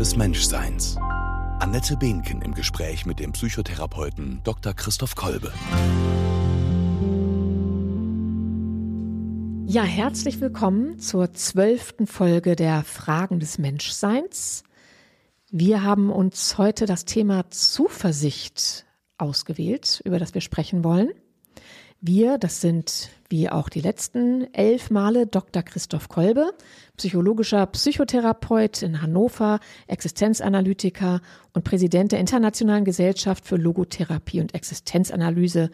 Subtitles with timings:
[0.00, 0.96] des Menschseins.
[1.58, 4.72] Annette Behnken im Gespräch mit dem Psychotherapeuten Dr.
[4.72, 5.52] Christoph Kolbe.
[9.66, 14.64] Ja, herzlich willkommen zur zwölften Folge der Fragen des Menschseins.
[15.50, 18.86] Wir haben uns heute das Thema Zuversicht
[19.18, 21.10] ausgewählt, über das wir sprechen wollen.
[22.00, 25.62] Wir, das sind wie auch die letzten elf Male Dr.
[25.62, 26.52] Christoph Kolbe,
[26.96, 31.20] psychologischer Psychotherapeut in Hannover, Existenzanalytiker
[31.54, 35.70] und Präsident der Internationalen Gesellschaft für Logotherapie und Existenzanalyse.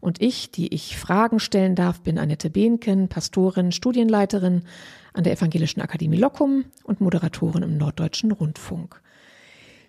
[0.00, 4.62] Und ich, die ich Fragen stellen darf, bin Annette Behnken, Pastorin, Studienleiterin
[5.12, 9.02] an der Evangelischen Akademie Lockum und Moderatorin im Norddeutschen Rundfunk.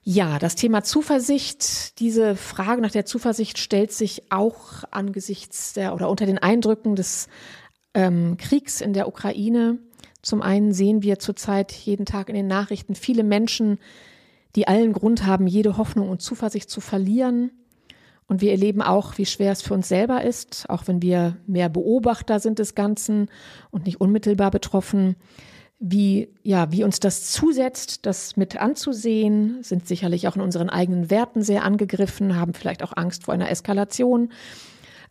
[0.04, 6.10] Ja, das Thema Zuversicht, diese Frage nach der Zuversicht stellt sich auch angesichts der oder
[6.10, 7.28] unter den Eindrücken des
[7.94, 9.78] ähm, Kriegs in der Ukraine.
[10.24, 13.78] Zum einen sehen wir zurzeit jeden Tag in den Nachrichten viele Menschen,
[14.56, 17.52] die allen Grund haben, jede Hoffnung und Zuversicht zu verlieren.
[18.28, 21.70] Und wir erleben auch, wie schwer es für uns selber ist, auch wenn wir mehr
[21.70, 23.30] Beobachter sind des Ganzen
[23.70, 25.16] und nicht unmittelbar betroffen
[25.84, 31.10] wie, ja, wie uns das zusetzt, das mit anzusehen, sind sicherlich auch in unseren eigenen
[31.10, 34.32] Werten sehr angegriffen, haben vielleicht auch Angst vor einer Eskalation.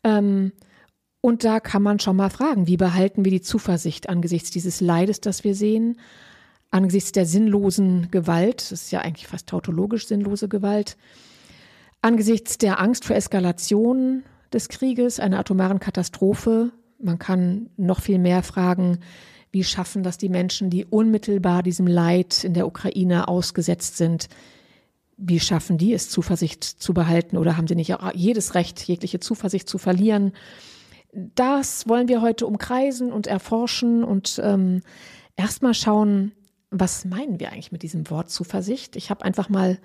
[0.04, 0.52] Ähm,
[1.20, 5.20] und da kann man schon mal fragen, wie behalten wir die Zuversicht angesichts dieses Leides,
[5.20, 5.98] das wir sehen,
[6.70, 10.96] angesichts der sinnlosen Gewalt, das ist ja eigentlich fast tautologisch sinnlose Gewalt,
[12.00, 16.70] angesichts der Angst vor Eskalation des Krieges, einer atomaren Katastrophe.
[17.00, 19.00] Man kann noch viel mehr fragen,
[19.52, 24.28] wie schaffen das die Menschen, die unmittelbar diesem Leid in der Ukraine ausgesetzt sind?
[25.16, 29.20] Wie schaffen die es, Zuversicht zu behalten oder haben sie nicht auch jedes Recht, jegliche
[29.20, 30.32] Zuversicht zu verlieren?
[31.12, 34.82] Das wollen wir heute umkreisen und erforschen und ähm,
[35.36, 36.32] erstmal schauen,
[36.70, 38.94] was meinen wir eigentlich mit diesem Wort Zuversicht?
[38.94, 39.78] Ich habe einfach mal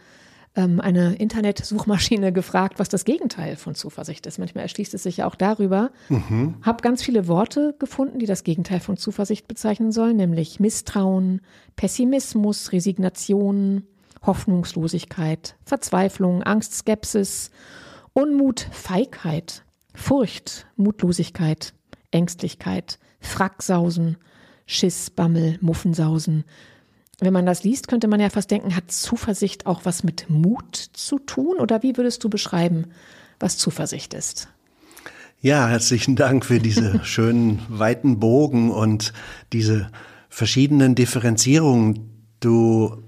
[0.55, 4.39] ähm, eine Internetsuchmaschine gefragt, was das Gegenteil von Zuversicht ist.
[4.39, 5.91] Manchmal erschließt es sich ja auch darüber.
[6.09, 6.55] Mhm.
[6.61, 11.41] Habe ganz viele Worte gefunden, die das Gegenteil von Zuversicht bezeichnen sollen, nämlich Misstrauen,
[11.75, 13.83] Pessimismus, Resignation,
[14.25, 17.51] Hoffnungslosigkeit, Verzweiflung, Angst, Skepsis,
[18.13, 19.63] Unmut, Feigheit,
[19.93, 21.73] Furcht, Mutlosigkeit,
[22.11, 24.17] Ängstlichkeit, Fracksausen,
[24.65, 26.43] Schiss, Bammel, Muffensausen,
[27.19, 30.75] wenn man das liest, könnte man ja fast denken, hat Zuversicht auch was mit Mut
[30.75, 31.57] zu tun?
[31.59, 32.85] Oder wie würdest du beschreiben,
[33.39, 34.49] was Zuversicht ist?
[35.41, 39.13] Ja, herzlichen Dank für diese schönen weiten Bogen und
[39.53, 39.91] diese
[40.29, 42.09] verschiedenen Differenzierungen.
[42.39, 43.03] Du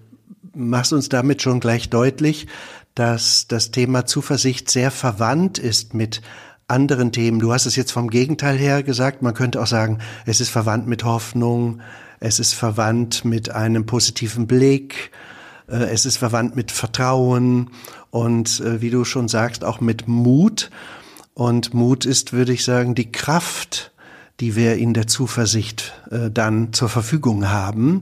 [0.54, 2.48] machst uns damit schon gleich deutlich,
[2.96, 6.22] dass das Thema Zuversicht sehr verwandt ist mit
[6.68, 7.40] anderen Themen.
[7.40, 9.22] Du hast es jetzt vom Gegenteil her gesagt.
[9.22, 11.82] Man könnte auch sagen, es ist verwandt mit Hoffnung,
[12.20, 15.12] es ist verwandt mit einem positiven Blick,
[15.68, 17.70] äh, es ist verwandt mit Vertrauen
[18.10, 20.70] und äh, wie du schon sagst, auch mit Mut.
[21.34, 23.92] Und Mut ist, würde ich sagen, die Kraft,
[24.40, 28.02] die wir in der Zuversicht äh, dann zur Verfügung haben,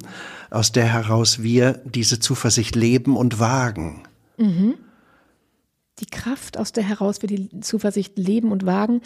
[0.49, 4.03] aus der heraus wir diese Zuversicht leben und wagen.
[4.37, 4.75] Mhm.
[5.99, 9.01] Die Kraft, aus der heraus wir die Zuversicht leben und wagen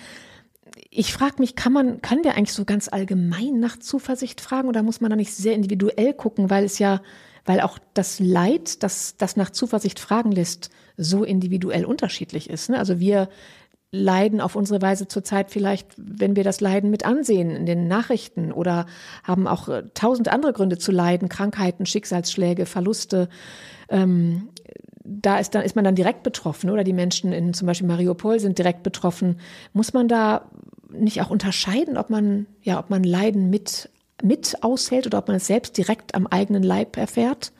[0.92, 4.84] ich frage mich, kann man, können wir eigentlich so ganz allgemein nach Zuversicht fragen oder
[4.84, 7.02] muss man da nicht sehr individuell gucken, weil es ja,
[7.46, 12.70] weil auch das Leid, das, das nach Zuversicht fragen lässt, so individuell unterschiedlich ist.
[12.70, 12.80] Ne?
[12.80, 13.30] Also wir
[13.92, 18.52] leiden auf unsere Weise zurzeit vielleicht, wenn wir das Leiden mit ansehen in den Nachrichten
[18.52, 18.86] oder
[19.24, 23.30] haben auch äh, tausend andere Gründe zu leiden, Krankheiten, Schicksalsschläge, Verluste.
[23.90, 24.50] Ähm,
[25.04, 28.40] da ist dann ist man dann direkt betroffen oder die Menschen in zum Beispiel Mariupol
[28.40, 29.40] sind direkt betroffen.
[29.74, 30.52] Muss man da
[30.92, 33.90] nicht auch unterscheiden, ob man, ja, ob man Leiden mit,
[34.22, 37.52] mit aushält oder ob man es selbst direkt am eigenen Leib erfährt?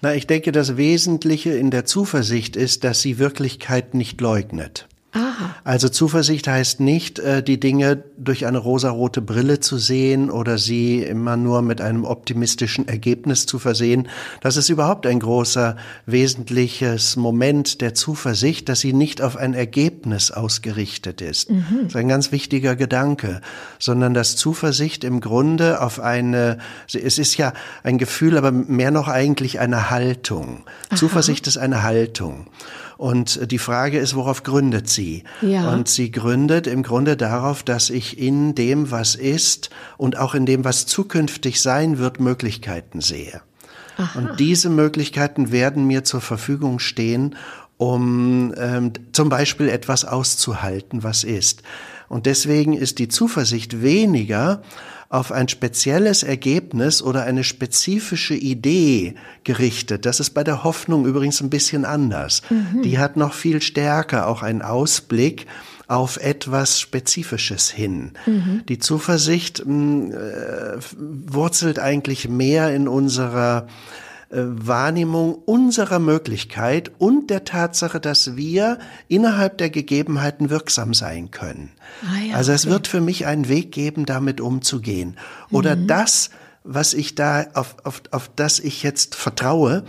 [0.00, 4.88] Na, ich denke, das Wesentliche in der Zuversicht ist, dass sie Wirklichkeit nicht leugnet.
[5.12, 5.54] Aha.
[5.62, 11.02] Also Zuversicht heißt nicht, äh, die Dinge durch eine rosarote Brille zu sehen oder sie
[11.02, 14.08] immer nur mit einem optimistischen Ergebnis zu versehen.
[14.40, 15.76] Das ist überhaupt ein großer,
[16.06, 21.50] wesentliches Moment der Zuversicht, dass sie nicht auf ein Ergebnis ausgerichtet ist.
[21.50, 21.64] Mhm.
[21.82, 23.42] Das ist ein ganz wichtiger Gedanke,
[23.78, 26.56] sondern dass Zuversicht im Grunde auf eine,
[26.86, 30.62] es ist ja ein Gefühl, aber mehr noch eigentlich eine Haltung.
[30.88, 30.96] Aha.
[30.96, 32.46] Zuversicht ist eine Haltung.
[33.02, 35.24] Und die Frage ist, worauf gründet sie?
[35.40, 35.72] Ja.
[35.72, 40.46] Und sie gründet im Grunde darauf, dass ich in dem, was ist und auch in
[40.46, 43.40] dem, was zukünftig sein wird, Möglichkeiten sehe.
[43.96, 44.16] Aha.
[44.16, 47.34] Und diese Möglichkeiten werden mir zur Verfügung stehen,
[47.76, 51.64] um ähm, zum Beispiel etwas auszuhalten, was ist.
[52.08, 54.62] Und deswegen ist die Zuversicht weniger
[55.12, 59.14] auf ein spezielles Ergebnis oder eine spezifische Idee
[59.44, 60.06] gerichtet.
[60.06, 62.40] Das ist bei der Hoffnung übrigens ein bisschen anders.
[62.48, 62.80] Mhm.
[62.80, 65.46] Die hat noch viel stärker auch einen Ausblick
[65.86, 68.12] auf etwas Spezifisches hin.
[68.24, 68.62] Mhm.
[68.70, 73.66] Die Zuversicht mh, äh, wurzelt eigentlich mehr in unserer
[74.34, 81.70] Wahrnehmung unserer Möglichkeit und der Tatsache, dass wir innerhalb der Gegebenheiten wirksam sein können.
[82.02, 82.72] Ah ja, also es okay.
[82.72, 85.18] wird für mich einen Weg geben, damit umzugehen.
[85.50, 85.86] Oder mhm.
[85.86, 86.30] das,
[86.64, 89.84] was ich da, auf, auf, auf das ich jetzt vertraue,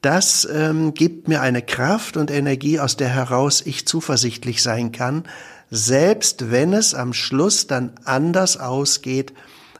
[0.00, 5.24] das ähm, gibt mir eine Kraft und Energie, aus der heraus ich zuversichtlich sein kann,
[5.70, 9.34] selbst wenn es am Schluss dann anders ausgeht,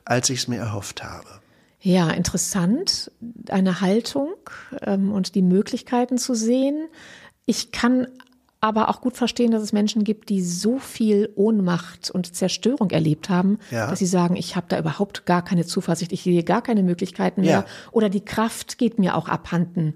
[0.04, 1.37] als ich es mir erhofft habe.
[1.88, 3.10] Ja, interessant,
[3.48, 4.34] eine Haltung
[4.82, 6.86] ähm, und die Möglichkeiten zu sehen.
[7.46, 8.08] Ich kann
[8.60, 13.30] aber auch gut verstehen, dass es Menschen gibt, die so viel Ohnmacht und Zerstörung erlebt
[13.30, 13.88] haben, ja.
[13.88, 17.40] dass sie sagen, ich habe da überhaupt gar keine Zuversicht, ich sehe gar keine Möglichkeiten
[17.40, 17.64] mehr ja.
[17.90, 19.94] oder die Kraft geht mir auch abhanden,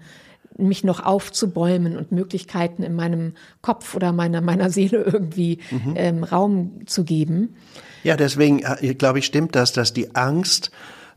[0.57, 5.93] mich noch aufzubäumen und Möglichkeiten in meinem Kopf oder meiner, meiner Seele irgendwie mhm.
[5.97, 7.55] ähm, Raum zu geben.
[8.03, 10.71] Ja, deswegen äh, glaube ich, stimmt das, dass die Angst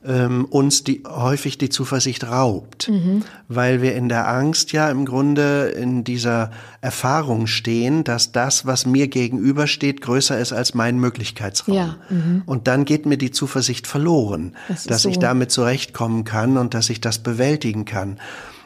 [0.05, 3.23] ähm, uns die, häufig die Zuversicht raubt, mhm.
[3.47, 8.85] weil wir in der Angst ja im Grunde in dieser Erfahrung stehen, dass das, was
[8.85, 11.75] mir gegenübersteht, größer ist als mein Möglichkeitsraum.
[11.75, 12.43] Ja, mhm.
[12.45, 15.09] Und dann geht mir die Zuversicht verloren, das dass so.
[15.09, 18.19] ich damit zurechtkommen kann und dass ich das bewältigen kann.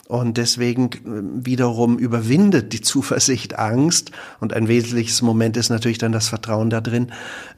[0.10, 4.10] Und deswegen äh, wiederum überwindet die Zuversicht Angst.
[4.40, 7.12] Und ein wesentliches Moment ist natürlich dann das Vertrauen da drin,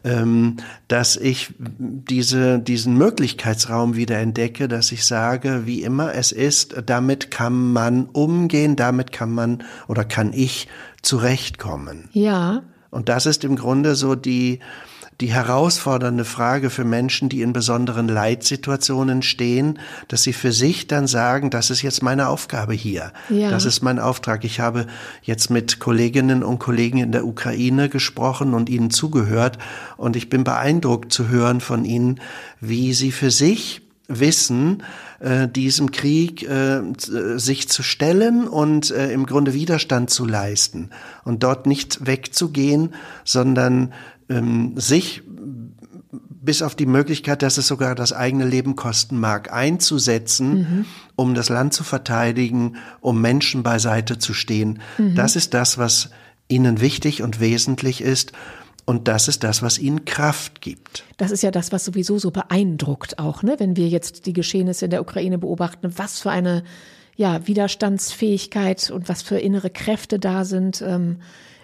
[0.04, 0.58] ähm,
[0.90, 7.32] dass ich diese, diesen Möglichkeitsraum wieder entdecke, dass ich sage, wie immer es ist, damit
[7.32, 10.68] kann man umgehen, damit kann man oder kann ich
[11.02, 12.10] zurechtkommen.
[12.12, 12.64] Ja.
[12.90, 14.60] Und das ist im Grunde so die,
[15.22, 21.06] die herausfordernde Frage für Menschen, die in besonderen Leitsituationen stehen, dass sie für sich dann
[21.06, 23.14] sagen, das ist jetzt meine Aufgabe hier.
[23.30, 23.52] Ja.
[23.52, 24.44] Das ist mein Auftrag.
[24.44, 24.88] Ich habe
[25.22, 29.60] jetzt mit Kolleginnen und Kollegen in der Ukraine gesprochen und ihnen zugehört
[29.96, 32.20] und ich bin beeindruckt zu hören von ihnen,
[32.60, 34.84] wie sie für sich wissen,
[35.20, 40.90] äh, diesem Krieg äh, sich zu stellen und äh, im Grunde Widerstand zu leisten
[41.24, 42.94] und dort nicht wegzugehen,
[43.24, 43.94] sondern
[44.32, 45.24] ähm, sich
[46.44, 50.86] bis auf die Möglichkeit, dass es sogar das eigene Leben kosten mag, einzusetzen, mhm.
[51.16, 54.80] um das Land zu verteidigen, um Menschen beiseite zu stehen.
[54.98, 55.16] Mhm.
[55.16, 56.10] Das ist das, was
[56.48, 58.32] ihnen wichtig und wesentlich ist.
[58.86, 61.04] Und das ist das, was ihnen Kraft gibt.
[61.18, 63.56] Das ist ja das, was sowieso so beeindruckt auch, ne?
[63.60, 66.64] wenn wir jetzt die Geschehnisse in der Ukraine beobachten, was für eine
[67.16, 70.82] ja, Widerstandsfähigkeit und was für innere Kräfte da sind.
[70.82, 71.18] Ähm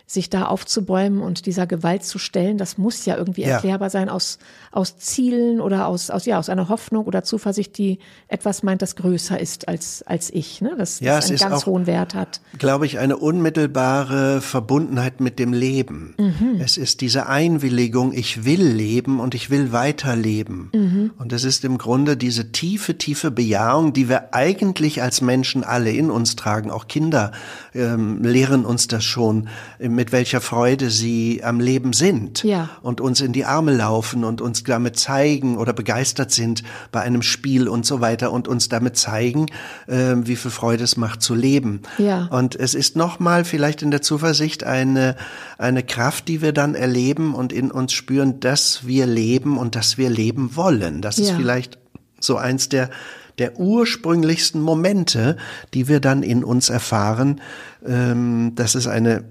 [0.10, 3.56] sich da aufzubäumen und dieser Gewalt zu stellen, das muss ja irgendwie ja.
[3.56, 4.40] erklärbar sein aus,
[4.72, 8.00] aus Zielen oder aus, aus, ja, aus einer Hoffnung oder Zuversicht, die
[8.30, 10.76] etwas meint, das größer ist als, als ich, ne?
[10.78, 12.40] das, ja, das einen ganz auch, hohen Wert hat.
[12.58, 16.16] Glaube ich, eine unmittelbare Verbundenheit mit dem Leben.
[16.18, 16.62] Mhm.
[16.62, 20.70] Es ist diese Einwilligung, ich will leben und ich will weiterleben.
[20.74, 21.12] Mhm.
[21.18, 25.92] Und es ist im Grunde diese tiefe, tiefe Bejahung, die wir eigentlich als Menschen alle
[25.92, 26.72] in uns tragen.
[26.72, 27.34] Auch Kinder
[27.76, 29.50] ähm, lehren uns das schon
[29.80, 32.70] im mit welcher Freude sie am Leben sind ja.
[32.84, 36.62] und uns in die Arme laufen und uns damit zeigen oder begeistert sind
[36.92, 39.48] bei einem Spiel und so weiter und uns damit zeigen,
[39.88, 41.82] äh, wie viel Freude es macht zu leben.
[41.98, 42.28] Ja.
[42.28, 45.16] Und es ist nochmal vielleicht in der Zuversicht eine,
[45.58, 49.98] eine Kraft, die wir dann erleben und in uns spüren, dass wir leben und dass
[49.98, 51.02] wir leben wollen.
[51.02, 51.24] Das ja.
[51.24, 51.80] ist vielleicht
[52.20, 52.92] so eins der
[53.40, 55.38] der ursprünglichsten Momente,
[55.76, 57.40] die wir dann in uns erfahren,
[57.86, 59.26] ähm, dass es eine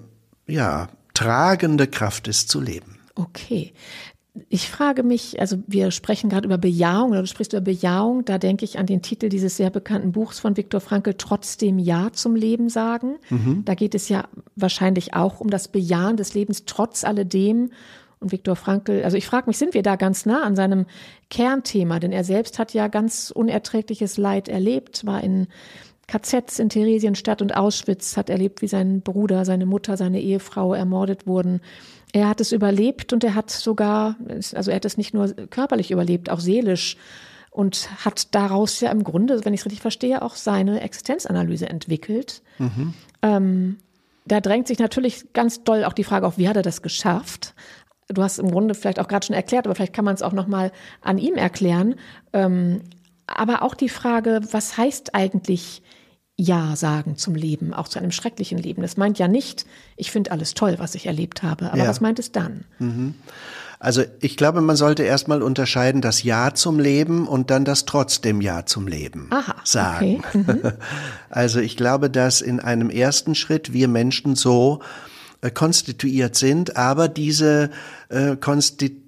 [0.46, 2.98] ja, tragende Kraft ist zu leben.
[3.14, 3.72] Okay.
[4.50, 8.36] Ich frage mich, also wir sprechen gerade über Bejahung, oder du sprichst über Bejahung, da
[8.36, 12.36] denke ich an den Titel dieses sehr bekannten Buchs von Viktor Frankl, Trotzdem Ja zum
[12.36, 13.16] Leben sagen.
[13.30, 13.64] Mhm.
[13.64, 17.70] Da geht es ja wahrscheinlich auch um das Bejahen des Lebens trotz alledem.
[18.18, 20.86] Und Viktor Frankl, also ich frage mich, sind wir da ganz nah an seinem
[21.30, 21.98] Kernthema?
[21.98, 25.48] Denn er selbst hat ja ganz unerträgliches Leid erlebt, war in
[26.08, 31.26] KZs in Theresienstadt und Auschwitz, hat erlebt, wie sein Bruder, seine Mutter, seine Ehefrau ermordet
[31.26, 31.60] wurden.
[32.12, 34.16] Er hat es überlebt und er hat sogar,
[34.54, 36.96] also er hat es nicht nur körperlich überlebt, auch seelisch
[37.50, 42.42] und hat daraus ja im Grunde, wenn ich es richtig verstehe, auch seine Existenzanalyse entwickelt.
[42.58, 42.94] Mhm.
[43.22, 43.76] Ähm,
[44.26, 47.54] da drängt sich natürlich ganz doll auch die Frage auf, wie hat er das geschafft?
[48.08, 50.32] Du hast im Grunde vielleicht auch gerade schon erklärt, aber vielleicht kann man es auch
[50.32, 50.70] noch mal
[51.00, 51.96] an ihm erklären.
[52.32, 52.82] Ähm,
[53.26, 55.82] aber auch die Frage, was heißt eigentlich
[56.38, 58.82] Ja sagen zum Leben, auch zu einem schrecklichen Leben.
[58.82, 59.64] Das meint ja nicht,
[59.96, 61.70] ich finde alles toll, was ich erlebt habe.
[61.72, 61.88] Aber Ja.
[61.88, 62.64] was meint es dann?
[63.80, 68.40] Also ich glaube, man sollte erstmal unterscheiden das Ja zum Leben und dann das trotzdem
[68.42, 70.22] Ja zum Leben Aha, sagen.
[70.26, 70.38] okay.
[70.38, 70.72] Mhm.
[71.30, 74.80] Also ich glaube, dass in einem ersten Schritt wir Menschen so
[75.40, 77.70] äh, konstituiert sind, aber diese
[78.10, 79.05] äh, Konstitution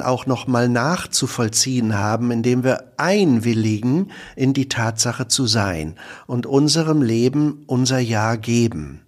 [0.00, 5.96] auch noch mal nachzuvollziehen haben, indem wir einwilligen in die Tatsache zu sein
[6.26, 9.02] und unserem Leben unser Ja geben.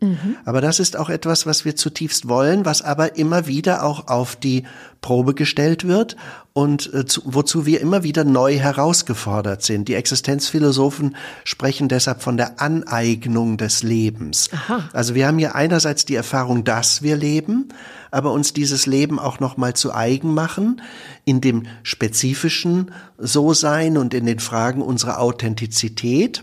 [0.45, 4.37] Aber das ist auch etwas, was wir zutiefst wollen, was aber immer wieder auch auf
[4.37, 4.65] die
[5.07, 6.17] Probe gestellt wird
[6.53, 9.87] und äh, zu, wozu wir immer wieder neu herausgefordert sind.
[9.87, 14.51] Die Existenzphilosophen sprechen deshalb von der Aneignung des Lebens.
[14.53, 14.89] Aha.
[14.93, 17.69] Also wir haben hier einerseits die Erfahrung, dass wir leben,
[18.11, 20.83] aber uns dieses Leben auch noch mal zu eigen machen,
[21.25, 26.43] in dem spezifischen So-Sein und in den Fragen unserer Authentizität.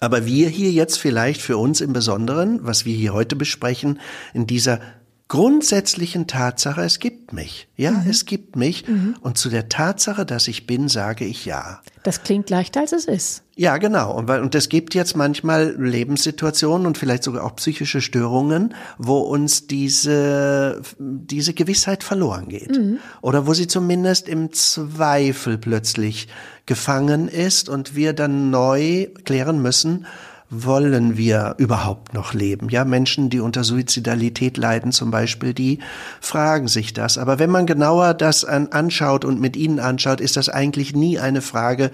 [0.00, 4.00] Aber wir hier jetzt vielleicht für uns im Besonderen, was wir hier heute besprechen,
[4.34, 4.80] in dieser
[5.28, 7.68] grundsätzlichen Tatsache, es gibt mich.
[7.76, 8.84] Ja, es gibt mich.
[9.20, 11.80] Und zu der Tatsache, dass ich bin, sage ich ja.
[12.02, 13.42] Das klingt leichter, als es ist.
[13.54, 14.14] Ja, genau.
[14.14, 19.66] Und, und es gibt jetzt manchmal Lebenssituationen und vielleicht sogar auch psychische Störungen, wo uns
[19.66, 22.80] diese, diese Gewissheit verloren geht.
[23.20, 26.28] Oder wo sie zumindest im Zweifel plötzlich
[26.64, 30.06] gefangen ist und wir dann neu klären müssen,
[30.50, 32.68] wollen wir überhaupt noch leben?
[32.70, 35.78] Ja, Menschen, die unter Suizidalität leiden zum Beispiel, die
[36.20, 37.18] fragen sich das.
[37.18, 41.18] Aber wenn man genauer das an, anschaut und mit ihnen anschaut, ist das eigentlich nie
[41.18, 41.90] eine Frage,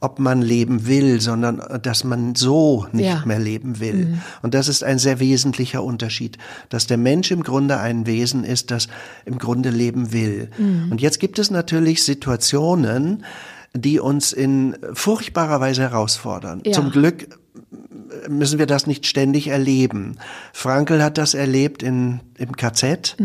[0.00, 3.22] ob man leben will, sondern äh, dass man so nicht Ja.
[3.24, 4.18] mehr leben will.
[4.42, 6.38] Und das ist ein sehr wesentlicher Unterschied,
[6.70, 8.88] dass der Mensch im Grunde ein Wesen ist, das
[9.24, 10.50] im Grunde leben will.
[10.90, 13.24] Und jetzt gibt es natürlich Situationen,
[13.74, 16.62] die uns in furchtbarer Weise herausfordern.
[16.66, 16.72] Ja.
[16.72, 17.28] Zum Glück
[18.28, 20.16] müssen wir das nicht ständig erleben.
[20.52, 23.16] Frankel hat das erlebt in, im KZ.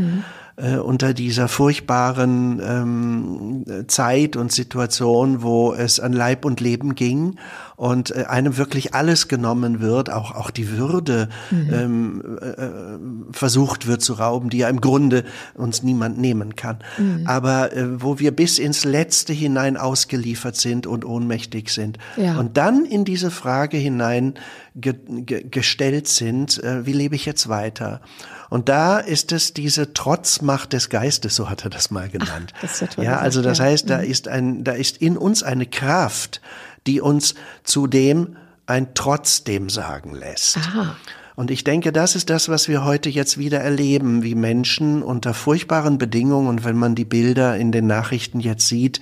[0.59, 7.35] Äh, unter dieser furchtbaren ähm, Zeit und Situation, wo es an Leib und Leben ging
[7.77, 14.01] und äh, einem wirklich alles genommen wird, auch auch die Würde ähm, äh, versucht wird
[14.01, 16.79] zu rauben, die ja im Grunde uns niemand nehmen kann.
[17.25, 21.99] Aber äh, wo wir bis ins Letzte hinein ausgeliefert sind und ohnmächtig sind.
[22.17, 22.39] Ja.
[22.39, 24.33] Und dann in diese Frage hinein
[24.75, 28.01] ge ge gestellt sind, äh, wie lebe ich jetzt weiter?
[28.49, 32.53] Und da ist es diese Trotzmacht des Geistes, so hat er das mal genannt.
[32.61, 33.59] das ist ja toll ja, also das.
[33.59, 33.63] Mhm.
[33.63, 36.41] heißt, da ist ein, da ist in uns eine Kraft,
[36.87, 40.57] die uns zudem ein Trotzdem sagen lässt.
[40.57, 40.95] Aha.
[41.37, 45.35] Und ich denke, das ist das, was wir heute jetzt wieder erleben, wie Menschen unter
[45.35, 49.01] furchtbaren Bedingungen und wenn man die Bilder in den Nachrichten jetzt sieht,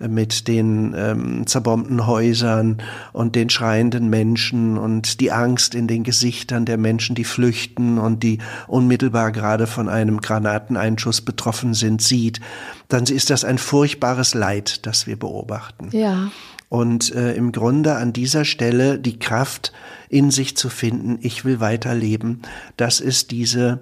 [0.00, 6.02] äh, mit den ähm, zerbombten Häusern und den schreienden Menschen und die Angst in den
[6.02, 12.40] Gesichtern der Menschen, die flüchten und die unmittelbar gerade von einem Granateneinschuss betroffen sind, sieht,
[12.88, 15.90] dann ist das ein furchtbares Leid, das wir beobachten.
[15.92, 16.32] Ja.
[16.68, 19.72] Und äh, im Grunde an dieser Stelle die Kraft
[20.08, 22.42] in sich zu finden, ich will weiterleben,
[22.76, 23.80] das ist diese,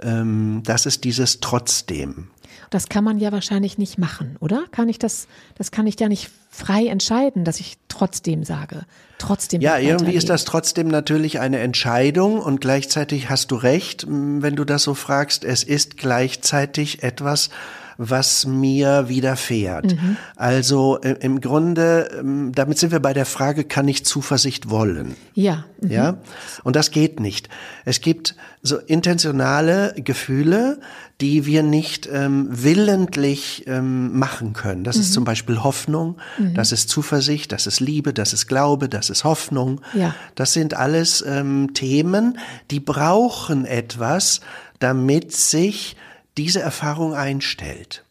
[0.00, 2.28] ähm, das ist dieses Trotzdem.
[2.70, 4.64] Das kann man ja wahrscheinlich nicht machen, oder?
[4.70, 8.82] Kann ich das, das kann ich ja nicht frei entscheiden, dass ich trotzdem sage.
[9.18, 9.60] Trotzdem.
[9.60, 14.64] Ja, irgendwie ist das trotzdem natürlich eine Entscheidung und gleichzeitig hast du recht, wenn du
[14.64, 17.50] das so fragst, es ist gleichzeitig etwas,
[17.98, 19.92] was mir widerfährt.
[19.94, 20.16] Mhm.
[20.36, 25.16] Also äh, im Grunde, ähm, damit sind wir bei der Frage, kann ich Zuversicht wollen?
[25.34, 25.64] Ja.
[25.80, 25.90] mhm.
[25.90, 26.16] Ja,
[26.64, 27.48] und das geht nicht.
[27.84, 30.80] Es gibt so intentionale Gefühle,
[31.20, 34.84] die wir nicht ähm, willentlich ähm, machen können.
[34.84, 35.02] Das Mhm.
[35.02, 36.16] ist zum Beispiel Hoffnung,
[36.54, 39.80] das ist Zuversicht, das ist Liebe, das ist Glaube, das ist Hoffnung.
[39.94, 40.14] Ja.
[40.34, 42.38] Das sind alles ähm, Themen,
[42.70, 44.40] die brauchen etwas,
[44.78, 45.96] damit sich
[46.38, 48.02] diese Erfahrung einstellt.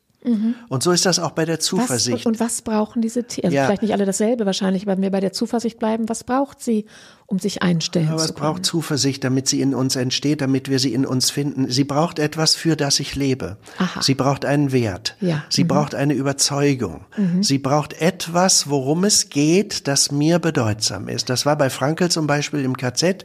[0.69, 1.59] Und so ist das auch bei der Mhm.
[1.59, 2.25] Was, Zuversicht.
[2.25, 3.45] und was brauchen diese Tiere?
[3.45, 3.65] Also Ja.
[3.67, 6.85] Vielleicht nicht alle dasselbe wahrscheinlich, aber wenn wir bei der Zuversicht bleiben, was braucht sie,
[7.27, 8.39] um sich einstellen Aber zu es können?
[8.39, 11.69] braucht Zuversicht, damit sie in uns entsteht, damit wir sie in uns finden.
[11.69, 13.57] Sie braucht etwas, für das ich lebe.
[13.77, 14.01] Aha.
[14.01, 15.15] Sie braucht einen Wert.
[15.21, 15.43] Ja.
[15.49, 15.67] Sie Mhm.
[15.67, 17.05] braucht eine Überzeugung.
[17.41, 21.29] Sie braucht etwas, worum es geht, das mir bedeutsam ist.
[21.29, 23.23] Das war bei Frankel zum Beispiel im KZ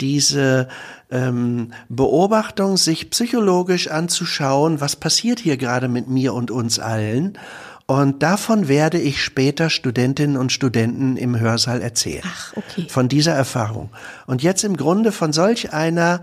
[0.00, 0.68] diese
[1.10, 7.38] ähm, Beobachtung, sich psychologisch anzuschauen, was passiert hier gerade mit mir und uns allen.
[7.86, 12.86] Und davon werde ich später Studentinnen und Studenten im Hörsaal erzählen Ach, okay.
[12.88, 13.88] von dieser Erfahrung.
[14.26, 16.20] Und jetzt im Grunde von solch einer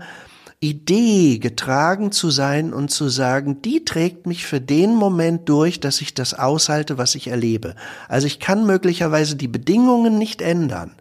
[0.60, 6.00] Idee getragen zu sein und zu sagen, die trägt mich für den Moment durch, dass
[6.00, 7.74] ich das aushalte, was ich erlebe.
[8.08, 10.92] Also ich kann möglicherweise die Bedingungen nicht ändern,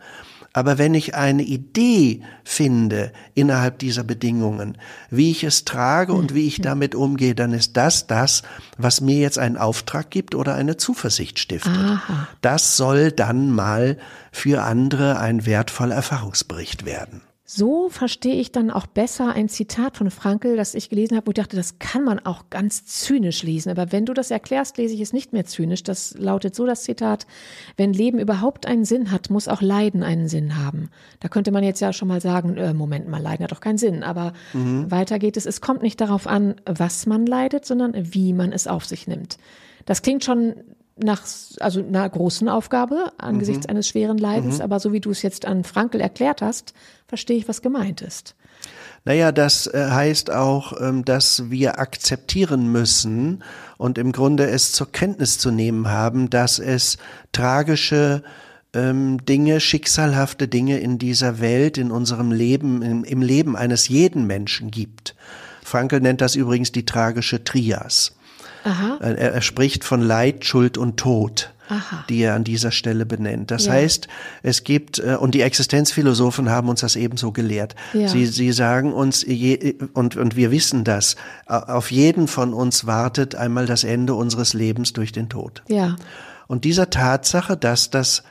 [0.56, 4.78] Aber wenn ich eine Idee finde innerhalb dieser Bedingungen,
[5.10, 8.42] wie ich es trage und wie ich damit umgehe, dann ist das das,
[8.78, 11.76] was mir jetzt einen Auftrag gibt oder eine Zuversicht stiftet.
[11.76, 12.30] Aha.
[12.40, 13.98] Das soll dann mal
[14.32, 17.22] für andere ein wertvoller Erfahrungsbericht werden.
[17.48, 21.30] So verstehe ich dann auch besser ein Zitat von Frankel, das ich gelesen habe, wo
[21.30, 23.70] ich dachte, das kann man auch ganz zynisch lesen.
[23.70, 25.84] Aber wenn du das erklärst, lese ich es nicht mehr zynisch.
[25.84, 27.28] Das lautet so das Zitat,
[27.78, 30.90] wenn Leben überhaupt einen Sinn hat, muss auch Leiden einen Sinn haben.
[31.20, 33.78] Da könnte man jetzt ja schon mal sagen, äh, Moment mal, Leiden hat doch keinen
[33.78, 34.02] Sinn.
[34.02, 34.90] Aber mhm.
[34.90, 38.66] weiter geht es, es kommt nicht darauf an, was man leidet, sondern wie man es
[38.66, 39.38] auf sich nimmt.
[39.86, 40.56] Das klingt schon
[40.98, 41.24] nach
[41.60, 43.72] also einer großen Aufgabe angesichts mhm.
[43.72, 44.62] eines schweren Leidens, mhm.
[44.62, 46.74] aber so wie du es jetzt an Frankel erklärt hast,
[47.08, 48.36] verstehe ich, was gemeint ist.
[49.04, 53.44] Naja, das äh, heißt auch, ähm, dass wir akzeptieren müssen
[53.78, 56.98] und im Grunde es zur Kenntnis zu nehmen haben, dass es
[57.32, 58.24] tragische
[58.74, 64.72] ähm, Dinge, schicksalhafte Dinge in dieser Welt, in unserem Leben, im Leben eines jeden Menschen
[64.72, 65.16] gibt.
[65.64, 68.15] Frankel nennt das übrigens die tragische Trias.
[68.66, 68.98] Aha.
[69.00, 71.52] Er, er spricht von Leid, Schuld und Tod.
[71.68, 72.06] Aha.
[72.10, 73.50] die er an dieser Stelle benennt.
[73.50, 73.74] Das ja.
[73.74, 74.08] heißt,
[74.44, 77.76] es gibt, äh, und die Existenzphilosophen haben uns das ebenso gelehrt.
[77.94, 78.08] Ja.
[78.08, 81.16] Sie, sie sagen uns, je, und, und wir wissen das,
[81.48, 85.64] auf jeden von uns wartet einmal das Ende unseres Lebens durch den Tod.
[85.68, 85.96] Ja.
[86.46, 88.22] Und dieser Tatsache, dass das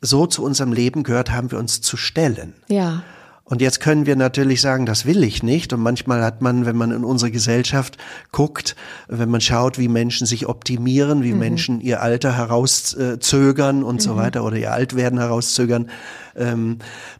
[0.00, 2.54] so zu unserem Leben gehört, haben wir uns zu stellen.
[2.68, 3.02] Ja.
[3.48, 5.72] Und jetzt können wir natürlich sagen, das will ich nicht.
[5.72, 7.96] Und manchmal hat man, wenn man in unsere Gesellschaft
[8.32, 8.74] guckt,
[9.06, 11.38] wenn man schaut, wie Menschen sich optimieren, wie mhm.
[11.38, 14.00] Menschen ihr Alter herauszögern und mhm.
[14.00, 15.90] so weiter oder ihr Altwerden herauszögern,
[16.34, 16.78] ähm,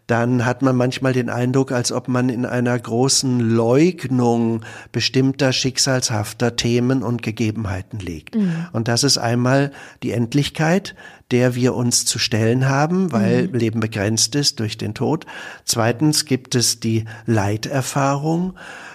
[0.09, 6.57] dann hat man manchmal den Eindruck, als ob man in einer großen Leugnung bestimmter schicksalshafter
[6.57, 8.35] Themen und Gegebenheiten liegt.
[8.35, 8.67] Mhm.
[8.73, 9.71] Und das ist einmal
[10.03, 10.97] die Endlichkeit,
[11.31, 13.55] der wir uns zu stellen haben, weil mhm.
[13.55, 15.27] Leben begrenzt ist durch den Tod.
[15.65, 18.55] Zweitens gibt es die Leiterfahrung.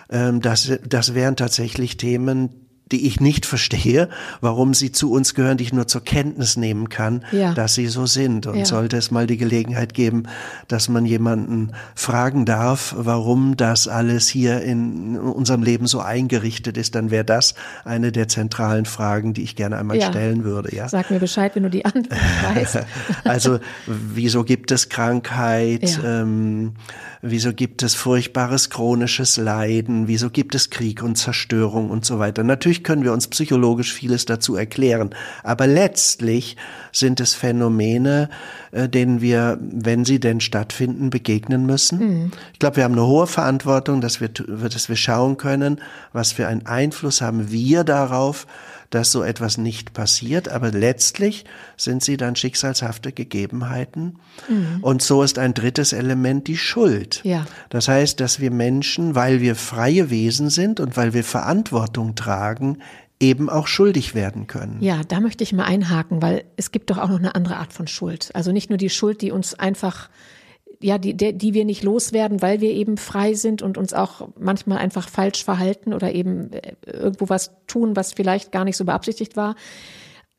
[0.10, 4.10] Ähm, das, das wären tatsächlich Themen, die ich nicht verstehe,
[4.42, 7.54] warum sie zu uns gehören, die ich nur zur Kenntnis nehmen kann, ja.
[7.54, 8.48] dass sie so sind.
[8.48, 8.66] Und ja.
[8.66, 10.24] sollte es mal die Gelegenheit geben,
[10.68, 16.96] dass man jemanden fragen darf, warum das alles hier in unserem Leben so eingerichtet ist,
[16.96, 20.08] dann wäre das eine der zentralen Fragen, die ich gerne einmal ja.
[20.08, 20.76] stellen würde.
[20.76, 20.88] Ja?
[20.90, 22.20] Sag mir Bescheid, wenn du die Antwort
[22.56, 22.80] weißt.
[23.24, 26.00] also, wieso gibt es Krankheit?
[26.04, 26.74] Ähm,
[27.24, 30.08] Wieso gibt es furchtbares chronisches Leiden?
[30.08, 32.44] Wieso gibt es Krieg und Zerstörung und so weiter?
[32.44, 35.12] Natürlich können wir uns psychologisch vieles dazu erklären,
[35.44, 36.58] aber letztlich
[36.92, 38.30] sind es Phänomene,
[38.72, 42.00] äh, denen wir, wenn sie denn stattfinden, begegnen müssen.
[42.00, 42.32] Mhm.
[42.54, 45.80] Ich glaube, wir haben eine hohe Verantwortung, dass wir, dass wir schauen können,
[46.14, 48.48] was für einen Einfluss haben wir darauf,
[48.92, 51.46] dass so etwas nicht passiert, aber letztlich
[51.78, 54.20] sind sie dann schicksalshafte Gegebenheiten.
[54.48, 54.80] Mhm.
[54.82, 57.22] Und so ist ein drittes Element die Schuld.
[57.24, 57.46] Ja.
[57.70, 62.78] Das heißt, dass wir Menschen, weil wir freie Wesen sind und weil wir Verantwortung tragen,
[63.20, 64.82] eben auch schuldig werden können.
[64.82, 67.72] Ja, da möchte ich mal einhaken, weil es gibt doch auch noch eine andere Art
[67.72, 68.32] von Schuld.
[68.34, 70.10] Also nicht nur die Schuld, die uns einfach
[70.82, 74.30] ja, die, die die wir nicht loswerden, weil wir eben frei sind und uns auch
[74.40, 78.86] manchmal einfach falsch verhalten oder eben äh, irgendwo was tun, was vielleicht gar nicht so
[78.86, 79.56] beabsichtigt war.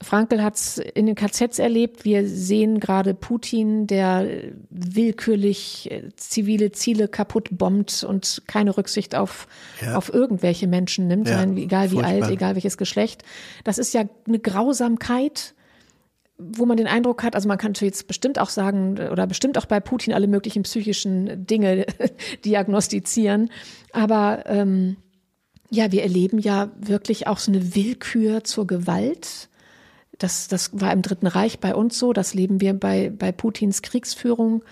[0.02, 2.04] Frankel hat es in den KZs erlebt.
[2.04, 4.26] Wir sehen gerade Putin, der
[4.70, 9.46] willkürlich äh, zivile Ziele kaputt bombt und keine Rücksicht auf,
[9.80, 9.96] ja.
[9.96, 12.22] auf irgendwelche Menschen nimmt, ja, egal wie furchtbar.
[12.22, 13.22] alt, egal welches Geschlecht.
[13.64, 15.54] Das ist ja eine Grausamkeit
[16.52, 19.66] wo man den Eindruck hat, also man kann jetzt bestimmt auch sagen oder bestimmt auch
[19.66, 21.86] bei Putin alle möglichen psychischen Dinge
[22.44, 23.50] diagnostizieren,
[23.92, 24.96] aber ähm,
[25.70, 29.48] ja, wir erleben ja wirklich auch so eine Willkür zur Gewalt.
[30.18, 33.80] Das, das war im Dritten Reich bei uns so, das leben wir bei, bei Putins
[33.80, 34.62] Kriegsführung.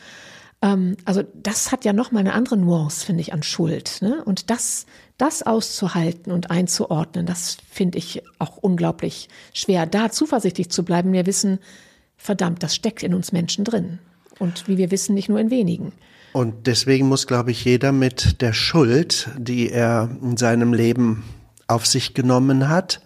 [0.63, 3.99] Ähm, also das hat ja nochmal eine andere Nuance, finde ich, an Schuld.
[4.01, 4.23] Ne?
[4.25, 4.87] Und das
[5.21, 9.85] das auszuhalten und einzuordnen, das finde ich auch unglaublich schwer.
[9.85, 11.59] Da zuversichtlich zu bleiben, wir wissen,
[12.17, 13.99] verdammt, das steckt in uns Menschen drin.
[14.39, 15.93] Und wie wir wissen, nicht nur in wenigen.
[16.33, 21.25] Und deswegen muss, glaube ich, jeder mit der Schuld, die er in seinem Leben
[21.67, 23.03] auf sich genommen hat,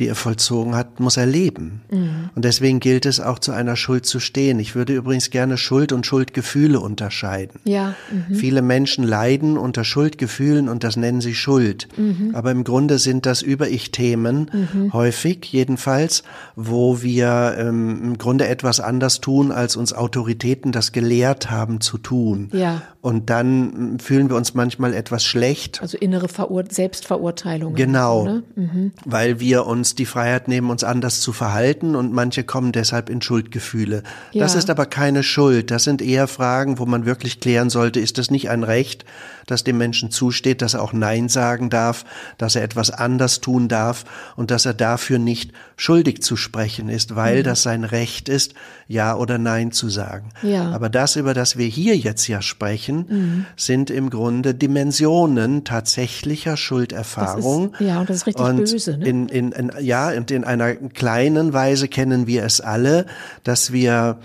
[0.00, 1.82] die er vollzogen hat, muss er leben.
[1.90, 2.30] Mhm.
[2.34, 4.58] Und deswegen gilt es auch zu einer Schuld zu stehen.
[4.58, 7.60] Ich würde übrigens gerne Schuld und Schuldgefühle unterscheiden.
[7.64, 7.94] Ja.
[8.10, 8.34] Mhm.
[8.34, 11.88] Viele Menschen leiden unter Schuldgefühlen und das nennen sie Schuld.
[11.96, 12.30] Mhm.
[12.34, 14.92] Aber im Grunde sind das Über-Ich-Themen, mhm.
[14.92, 16.22] häufig jedenfalls,
[16.56, 21.98] wo wir ähm, im Grunde etwas anders tun, als uns Autoritäten das gelehrt haben zu
[21.98, 22.48] tun.
[22.52, 22.82] Ja.
[23.02, 25.80] Und dann fühlen wir uns manchmal etwas schlecht.
[25.82, 27.74] Also innere Verur Selbstverurteilung.
[27.74, 28.24] Genau.
[28.24, 28.42] Ne?
[28.56, 28.92] Mhm.
[29.04, 33.10] Weil wir uns uns die Freiheit nehmen, uns anders zu verhalten und manche kommen deshalb
[33.10, 34.04] in Schuldgefühle.
[34.30, 34.44] Ja.
[34.44, 35.72] Das ist aber keine Schuld.
[35.72, 39.04] Das sind eher Fragen, wo man wirklich klären sollte, ist das nicht ein Recht,
[39.46, 42.04] das dem Menschen zusteht, dass er auch Nein sagen darf,
[42.38, 44.04] dass er etwas anders tun darf
[44.36, 45.50] und dass er dafür nicht
[45.80, 47.44] schuldig zu sprechen ist, weil mhm.
[47.44, 48.52] das sein Recht ist,
[48.86, 50.28] Ja oder Nein zu sagen.
[50.42, 50.72] Ja.
[50.72, 53.46] Aber das, über das wir hier jetzt ja sprechen, mhm.
[53.56, 57.72] sind im Grunde Dimensionen tatsächlicher Schulderfahrung.
[57.72, 58.98] Ist, ja, und das ist richtig und böse.
[58.98, 59.08] Ne?
[59.08, 63.06] In, in, in, ja, und in einer kleinen Weise kennen wir es alle,
[63.42, 64.18] dass wir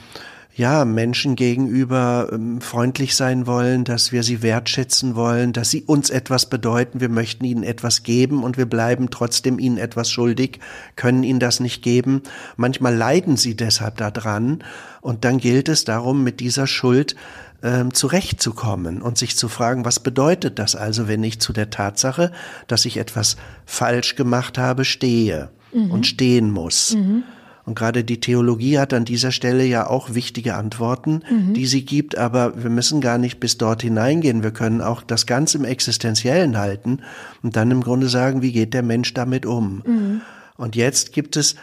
[0.56, 6.10] ja, Menschen gegenüber ähm, freundlich sein wollen, dass wir sie wertschätzen wollen, dass sie uns
[6.10, 10.60] etwas bedeuten, wir möchten ihnen etwas geben und wir bleiben trotzdem ihnen etwas schuldig,
[10.96, 12.24] können ihnen das nicht geben.
[12.56, 14.64] Manchmal leiden sie deshalb daran
[15.02, 17.18] und dann gilt es darum, mit dieser Schuld
[17.62, 22.32] ähm, zurechtzukommen und sich zu fragen, was bedeutet das also, wenn ich zu der Tatsache,
[22.68, 25.92] dass ich etwas falsch gemacht habe, stehe mhm.
[25.92, 26.96] und stehen muss.
[26.96, 27.24] Mhm.
[27.66, 31.54] Und gerade die Theologie hat an dieser Stelle ja auch wichtige Antworten, mhm.
[31.56, 34.44] die sie gibt, aber wir müssen gar nicht bis dort hineingehen.
[34.44, 37.00] Wir können auch das ganz im Existenziellen halten
[37.42, 39.82] und dann im Grunde sagen, wie geht der Mensch damit um?
[39.86, 40.22] Mhm.
[40.58, 41.56] Und jetzt gibt es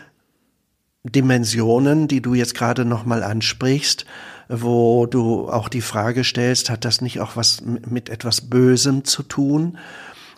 [1.05, 4.05] Dimensionen, die du jetzt gerade nochmal ansprichst,
[4.49, 9.23] wo du auch die Frage stellst, hat das nicht auch was mit etwas Bösem zu
[9.23, 9.79] tun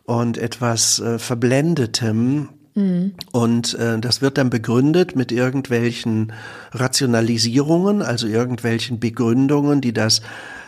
[0.04, 2.50] und etwas äh, Verblendetem?
[2.74, 3.14] Mhm.
[3.32, 6.32] Und äh, das wird dann begründet mit irgendwelchen
[6.72, 10.22] Rationalisierungen, also irgendwelchen Begründungen, die das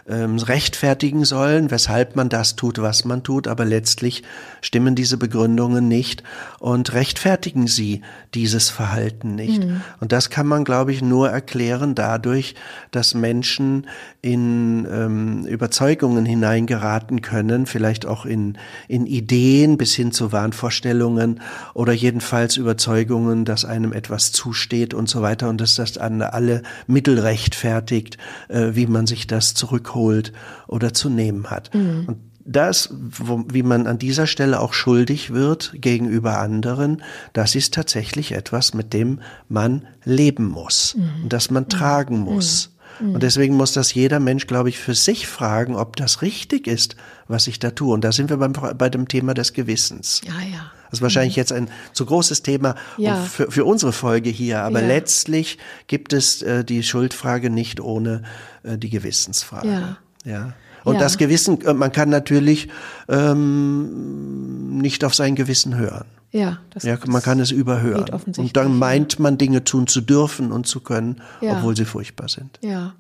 [0.09, 4.23] ähm, rechtfertigen sollen, weshalb man das tut, was man tut, aber letztlich
[4.61, 6.23] stimmen diese Begründungen nicht
[6.61, 8.03] und rechtfertigen sie
[8.35, 9.65] dieses Verhalten nicht.
[9.65, 9.81] Mhm.
[10.01, 12.55] Und das kann man, glaube ich, nur erklären dadurch,
[12.93, 13.89] dass Menschen
[14.27, 18.59] in ähm, Überzeugungen hineingeraten können, vielleicht auch in,
[18.89, 21.41] in Ideen bis hin zu Wahnvorstellungen
[21.75, 26.63] oder jedenfalls Überzeugungen, dass einem etwas zusteht und so weiter und dass das an alle
[26.89, 30.33] Mittel rechtfertigt, äh, wie man sich das zurückholt
[30.67, 31.73] oder zu nehmen hat.
[31.73, 32.05] Mhm.
[32.09, 37.01] Und das, wo, wie man an dieser Stelle auch schuldig wird gegenüber anderen,
[37.33, 41.25] das ist tatsächlich etwas, mit dem man leben muss mhm.
[41.25, 41.69] und das man mhm.
[41.69, 42.71] tragen muss.
[42.71, 42.76] Mhm.
[43.01, 46.97] Und deswegen muss das jeder Mensch, glaube ich, für sich fragen, ob das richtig ist,
[47.29, 47.93] was ich da tue.
[47.93, 50.23] Und da sind wir beim, bei dem Thema des Gewissens.
[50.25, 50.71] Ja, ja.
[50.91, 51.41] Das ist wahrscheinlich mhm.
[51.41, 53.17] jetzt ein zu großes Thema ja.
[53.17, 54.87] für, für unsere Folge hier, aber ja.
[54.87, 58.23] letztlich gibt es äh, die Schuldfrage nicht ohne
[58.63, 59.69] äh, die Gewissensfrage.
[59.69, 59.99] Ja.
[60.25, 60.53] ja.
[60.85, 62.69] Und das Gewissen, äh, man kann natürlich
[63.09, 66.07] ähm, nicht auf sein Gewissen hören.
[66.37, 68.11] Ja, das ja, man kann es überhören.
[68.37, 71.57] Und dann meint man Dinge tun zu dürfen und zu können, ja.
[71.57, 72.59] obwohl sie furchtbar sind.
[72.63, 72.95] Ja.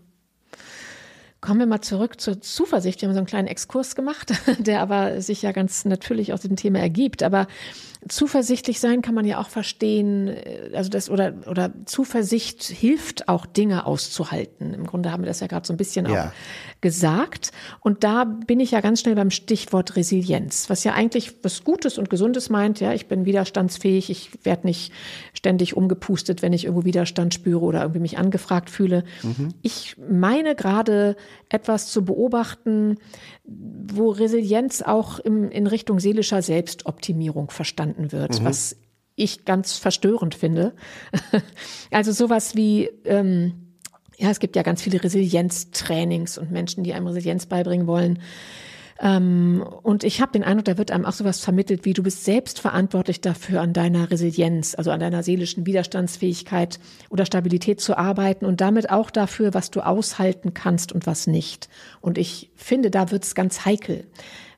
[1.43, 3.03] Kommen wir mal zurück zur Zuversicht.
[3.03, 6.57] Wir haben so einen kleinen Exkurs gemacht, der aber sich ja ganz natürlich aus dem
[6.57, 7.23] Thema ergibt.
[7.23, 7.47] Aber
[8.09, 13.45] zuversichtlich sein kann man ja auch verstehen, äh, also das oder oder Zuversicht hilft auch
[13.45, 14.73] Dinge auszuhalten.
[14.73, 16.29] Im Grunde haben wir das ja gerade so ein bisschen ja.
[16.29, 16.33] auch
[16.87, 21.65] gesagt und da bin ich ja ganz schnell beim Stichwort Resilienz, was ja eigentlich was
[21.65, 24.93] Gutes und Gesundes meint, ja, ich bin widerstandsfähig, ich werde nicht
[25.33, 29.03] ständig umgepustet, wenn ich irgendwo Widerstand spüre oder irgendwie mich angefragt fühle.
[29.25, 29.49] Mhm.
[29.63, 31.17] Ich meine gerade
[31.49, 32.99] etwas zu beobachten,
[33.43, 38.45] wo Resilienz auch im, in Richtung seelischer Selbstoptimierung verstanden wird, mhm.
[38.45, 38.77] was
[39.17, 40.73] ich ganz verstörend finde.
[41.91, 43.66] also sowas wie, ähm,
[44.17, 48.21] ja, es gibt ja ganz viele Resilienztrainings und Menschen, die einem Resilienz beibringen wollen.
[48.99, 52.25] Ähm, und ich habe den Eindruck, da wird einem auch sowas vermittelt, wie du bist
[52.25, 58.47] selbst verantwortlich dafür, an deiner Resilienz, also an deiner seelischen Widerstandsfähigkeit oder Stabilität zu arbeiten
[58.47, 61.69] und damit auch dafür, was du aushalten kannst und was nicht.
[62.01, 64.07] Und ich finde, da wird es ganz heikel,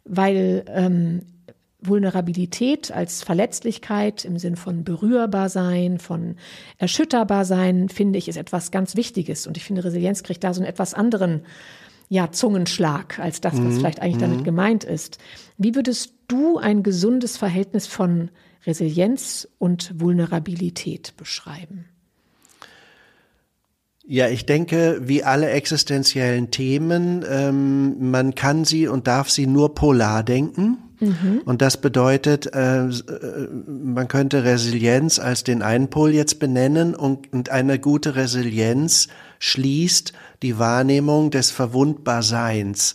[0.04, 1.22] weil ähm,
[1.80, 6.36] Vulnerabilität als Verletzlichkeit im Sinn von berührbar sein, von
[6.76, 9.46] erschütterbar sein, finde ich, ist etwas ganz Wichtiges.
[9.46, 11.42] Und ich finde, Resilienz kriegt da so einen etwas anderen
[12.08, 13.76] ja, Zungenschlag als das, was mhm.
[13.76, 14.44] vielleicht eigentlich damit mhm.
[14.44, 15.18] gemeint ist.
[15.56, 18.30] Wie würdest du ein gesundes Verhältnis von
[18.66, 21.84] Resilienz und Vulnerabilität beschreiben?
[24.04, 29.74] Ja, ich denke, wie alle existenziellen Themen, ähm, man kann sie und darf sie nur
[29.74, 30.78] polar denken.
[31.00, 31.42] Mhm.
[31.44, 32.90] Und das bedeutet, äh, äh,
[33.66, 39.08] man könnte Resilienz als den einen Pol jetzt benennen und, und eine gute Resilienz
[39.38, 42.94] schließt die Wahrnehmung des Verwundbarseins,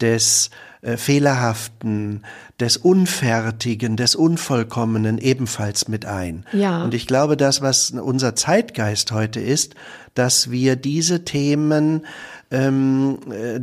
[0.00, 0.50] des
[0.82, 2.22] äh, Fehlerhaften,
[2.58, 6.44] des Unfertigen, des Unvollkommenen ebenfalls mit ein.
[6.52, 6.82] Ja.
[6.82, 9.74] Und ich glaube, das, was unser Zeitgeist heute ist,
[10.14, 12.04] dass wir diese Themen
[12.52, 13.60] ähm, äh,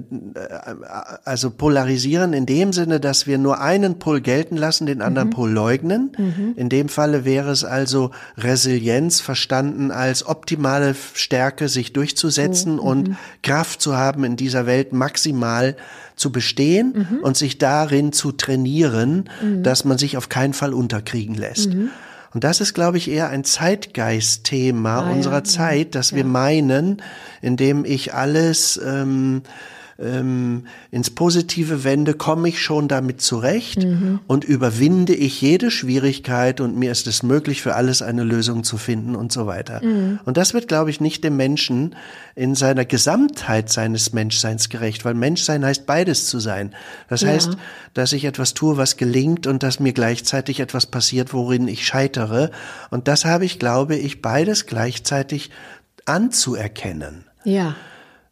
[1.24, 5.34] also polarisieren in dem Sinne, dass wir nur einen Pol gelten lassen, den anderen mhm.
[5.34, 6.12] Pol leugnen.
[6.18, 6.54] Mhm.
[6.56, 12.80] In dem Falle wäre es also Resilienz verstanden als optimale Stärke, sich durchzusetzen mhm.
[12.80, 15.76] und Kraft zu haben, in dieser Welt maximal
[16.16, 17.20] zu bestehen mhm.
[17.20, 19.64] und sich darin zu trainieren, mhm.
[19.64, 21.70] dass man sich auf keinen Fall unterkriegen lässt.
[22.34, 25.44] Und das ist, glaube ich, eher ein Zeitgeistthema ah, unserer ja.
[25.44, 26.18] Zeit, dass ja.
[26.18, 27.02] wir meinen,
[27.42, 29.42] indem ich alles ähm,
[30.02, 34.20] ähm, ins Positive wende, komme ich schon damit zurecht mhm.
[34.28, 38.78] und überwinde ich jede Schwierigkeit und mir ist es möglich, für alles eine Lösung zu
[38.78, 39.84] finden und so weiter.
[39.84, 40.20] Mhm.
[40.26, 41.96] Und das wird, glaube ich, nicht dem Menschen
[42.36, 46.74] in seiner Gesamtheit seines Menschseins gerecht, weil Menschsein heißt beides zu sein.
[47.10, 47.30] Das ja.
[47.30, 47.58] heißt,
[47.94, 52.52] dass ich etwas tue, was gelingt und dass mir gleichzeitig etwas passiert, worin ich scheitere.
[52.90, 55.52] Und das habe ich, glaube ich, beides gleichzeitig
[56.06, 57.26] anzuerkennen.
[57.44, 57.76] Ja.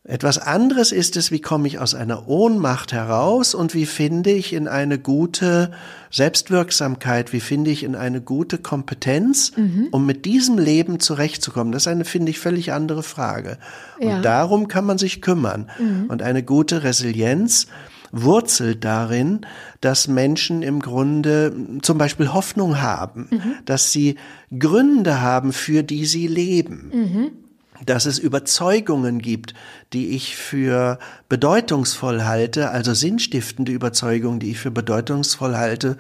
[0.10, 4.54] Etwas anderes ist es, wie komme ich aus einer Ohnmacht heraus und wie finde ich
[4.54, 5.72] in eine gute
[6.12, 9.90] Selbstwirksamkeit, wie finde ich in eine gute Kompetenz, mhm.
[9.92, 11.74] um mit diesem Leben zurechtzukommen.
[11.74, 13.58] Das ist eine, finde ich, völlig andere Frage.
[14.00, 14.16] Ja.
[14.16, 15.70] Und darum kann man sich kümmern.
[15.78, 16.06] Mhm.
[16.08, 17.68] Und eine gute Resilienz
[18.14, 19.42] wurzelt darin,
[19.82, 23.42] dass Menschen im Grunde zum Beispiel Hoffnung haben, mhm.
[23.66, 24.16] dass sie
[24.58, 26.92] Gründe haben, für die sie leben.
[27.86, 29.54] Dass es Überzeugungen gibt,
[29.94, 35.98] die ich für bedeutungsvoll halte, also sinnstiftende Überzeugungen, die ich für bedeutungsvoll halte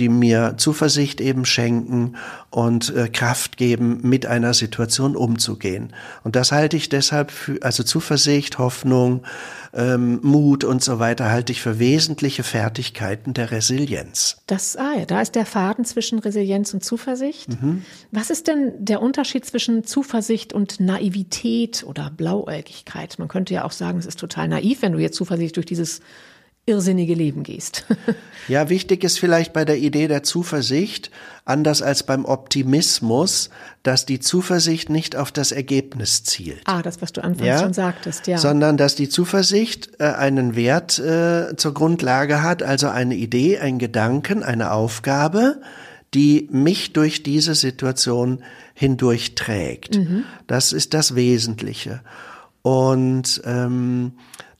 [0.00, 2.16] die mir Zuversicht eben schenken
[2.48, 5.92] und äh, Kraft geben, mit einer Situation umzugehen.
[6.24, 9.22] Und das halte ich deshalb für, also Zuversicht, Hoffnung,
[9.74, 14.38] ähm, Mut und so weiter halte ich für wesentliche Fertigkeiten der Resilienz.
[14.46, 17.50] Das, ah ja, da ist der Faden zwischen Resilienz und Zuversicht.
[17.62, 17.84] Mhm.
[18.10, 23.18] Was ist denn der Unterschied zwischen Zuversicht und Naivität oder Blauäugigkeit?
[23.18, 26.00] Man könnte ja auch sagen, es ist total naiv, wenn du jetzt Zuversicht durch dieses
[26.70, 27.84] irrsinnige Leben gehst.
[28.48, 31.10] ja, wichtig ist vielleicht bei der Idee der Zuversicht,
[31.44, 33.50] anders als beim Optimismus,
[33.82, 36.62] dass die Zuversicht nicht auf das Ergebnis zielt.
[36.64, 37.58] Ah, das, was du anfangs ja?
[37.58, 38.38] schon sagtest, ja.
[38.38, 43.78] Sondern dass die Zuversicht äh, einen Wert äh, zur Grundlage hat, also eine Idee, ein
[43.78, 45.60] Gedanken, eine Aufgabe,
[46.14, 48.42] die mich durch diese Situation
[48.74, 49.96] hindurch trägt.
[49.96, 50.24] Mhm.
[50.46, 52.00] Das ist das Wesentliche.
[52.62, 54.12] Und ähm,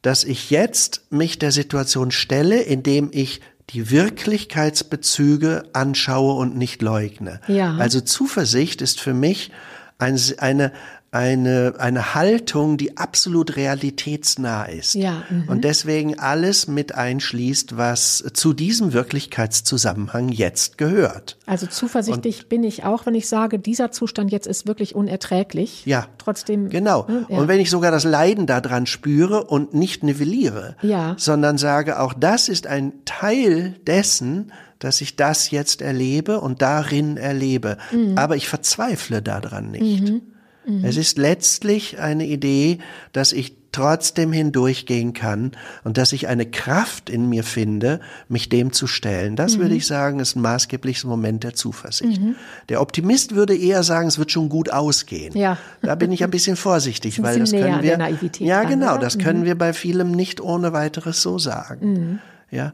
[0.03, 7.41] dass ich jetzt mich der Situation stelle, indem ich die Wirklichkeitsbezüge anschaue und nicht leugne.
[7.47, 7.77] Ja.
[7.77, 9.53] Also Zuversicht ist für mich
[9.99, 10.73] ein, eine,
[11.12, 14.94] eine, eine Haltung, die absolut realitätsnah ist.
[14.94, 15.49] Ja, mhm.
[15.49, 21.37] Und deswegen alles mit einschließt, was zu diesem Wirklichkeitszusammenhang jetzt gehört.
[21.46, 25.85] Also zuversichtlich und, bin ich auch, wenn ich sage, dieser Zustand jetzt ist wirklich unerträglich.
[25.85, 26.07] Ja.
[26.18, 26.68] Trotzdem.
[26.68, 27.07] Genau.
[27.09, 27.38] Ne, ja.
[27.38, 31.16] Und wenn ich sogar das Leiden daran spüre und nicht nivelliere, ja.
[31.18, 37.16] sondern sage, auch das ist ein Teil dessen, dass ich das jetzt erlebe und darin
[37.16, 37.79] erlebe.
[37.90, 38.16] Mhm.
[38.16, 40.03] Aber ich verzweifle daran nicht.
[40.09, 40.23] Mhm.
[40.71, 40.85] Mhm.
[40.85, 42.79] Es ist letztlich eine Idee,
[43.13, 45.53] dass ich trotzdem hindurchgehen kann
[45.85, 49.37] und dass ich eine Kraft in mir finde, mich dem zu stellen.
[49.37, 49.63] Das mhm.
[49.63, 52.21] würde ich sagen, ist ein maßgebliches Moment der Zuversicht.
[52.21, 52.35] Mhm.
[52.69, 55.37] Der Optimist würde eher sagen, es wird schon gut ausgehen.
[55.37, 55.57] Ja.
[55.83, 57.99] Da bin ich ein bisschen vorsichtig, weil das können wir.
[58.41, 59.45] ja, genau, das können mhm.
[59.45, 61.93] wir bei vielem nicht ohne weiteres so sagen.
[61.93, 62.19] Mhm.
[62.51, 62.73] Ja.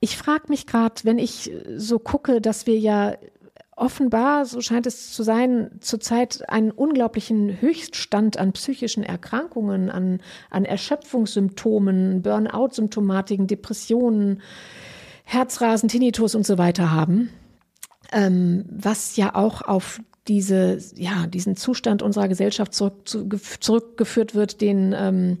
[0.00, 3.16] Ich frage mich gerade, wenn ich so gucke, dass wir ja
[3.76, 10.64] offenbar, so scheint es zu sein, zurzeit einen unglaublichen Höchststand an psychischen Erkrankungen, an, an
[10.64, 14.40] Erschöpfungssymptomen, Burnout-Symptomatiken, Depressionen,
[15.24, 17.30] Herzrasen, Tinnitus und so weiter haben,
[18.12, 23.28] ähm, was ja auch auf diese, ja, diesen Zustand unserer Gesellschaft zurück, zu,
[23.60, 25.38] zurückgeführt wird, den, ähm,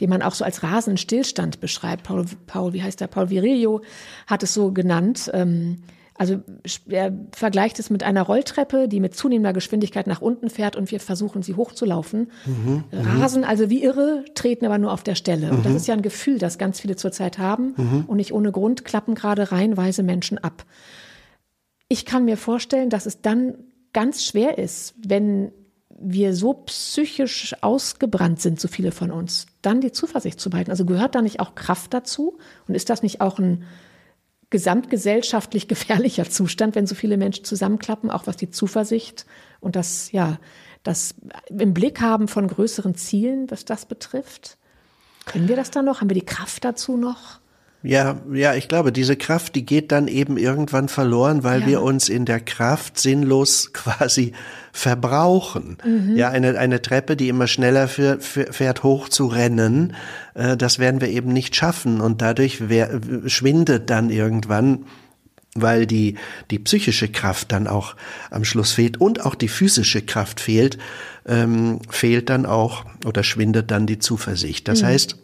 [0.00, 2.02] den man auch so als rasenden Stillstand beschreibt.
[2.02, 3.06] Paul, Paul, wie heißt der?
[3.06, 3.82] Paul Virilio
[4.26, 5.30] hat es so genannt.
[5.32, 5.78] Ähm,
[6.18, 6.40] also
[6.88, 10.98] er vergleicht es mit einer Rolltreppe, die mit zunehmender Geschwindigkeit nach unten fährt und wir
[10.98, 12.32] versuchen, sie hochzulaufen.
[12.44, 13.06] Mhm, mhm.
[13.06, 15.46] Rasen also wie irre, treten aber nur auf der Stelle.
[15.46, 15.58] Mhm.
[15.58, 15.76] Und das mhm.
[15.76, 17.74] ist ja ein Gefühl, das ganz viele zurzeit haben.
[17.76, 18.04] Mhm.
[18.08, 20.64] Und nicht ohne Grund klappen gerade reihenweise Menschen ab.
[21.88, 23.54] Ich kann mir vorstellen, dass es dann
[23.92, 25.52] ganz schwer ist, wenn
[26.00, 30.72] wir so psychisch ausgebrannt sind, so viele von uns, dann die Zuversicht zu behalten.
[30.72, 32.38] Also gehört da nicht auch Kraft dazu?
[32.66, 33.64] Und ist das nicht auch ein
[34.50, 39.26] gesamtgesellschaftlich gefährlicher Zustand, wenn so viele Menschen zusammenklappen, auch was die Zuversicht
[39.60, 40.38] und das, ja,
[40.82, 41.14] das
[41.48, 44.56] im Blick haben von größeren Zielen, was das betrifft.
[45.26, 46.00] Können wir das dann noch?
[46.00, 47.40] Haben wir die Kraft dazu noch?
[47.82, 51.66] Ja, ja, ich glaube, diese Kraft, die geht dann eben irgendwann verloren, weil Ja.
[51.68, 54.32] wir uns in der Kraft sinnlos quasi
[54.72, 55.76] verbrauchen.
[56.14, 59.94] Ja, eine, eine Treppe, die immer schneller für, für, fährt, hoch zu rennen,
[60.34, 64.84] äh, das werden wir eben nicht schaffen und dadurch wer, schwindet dann irgendwann
[65.54, 66.14] weil die,
[66.52, 67.96] die psychische Kraft dann auch
[68.30, 70.78] am Schluss fehlt und auch die physische Kraft fehlt,
[71.26, 74.68] ähm, fehlt dann auch oder schwindet dann die Zuversicht.
[74.68, 75.16] Das heißt,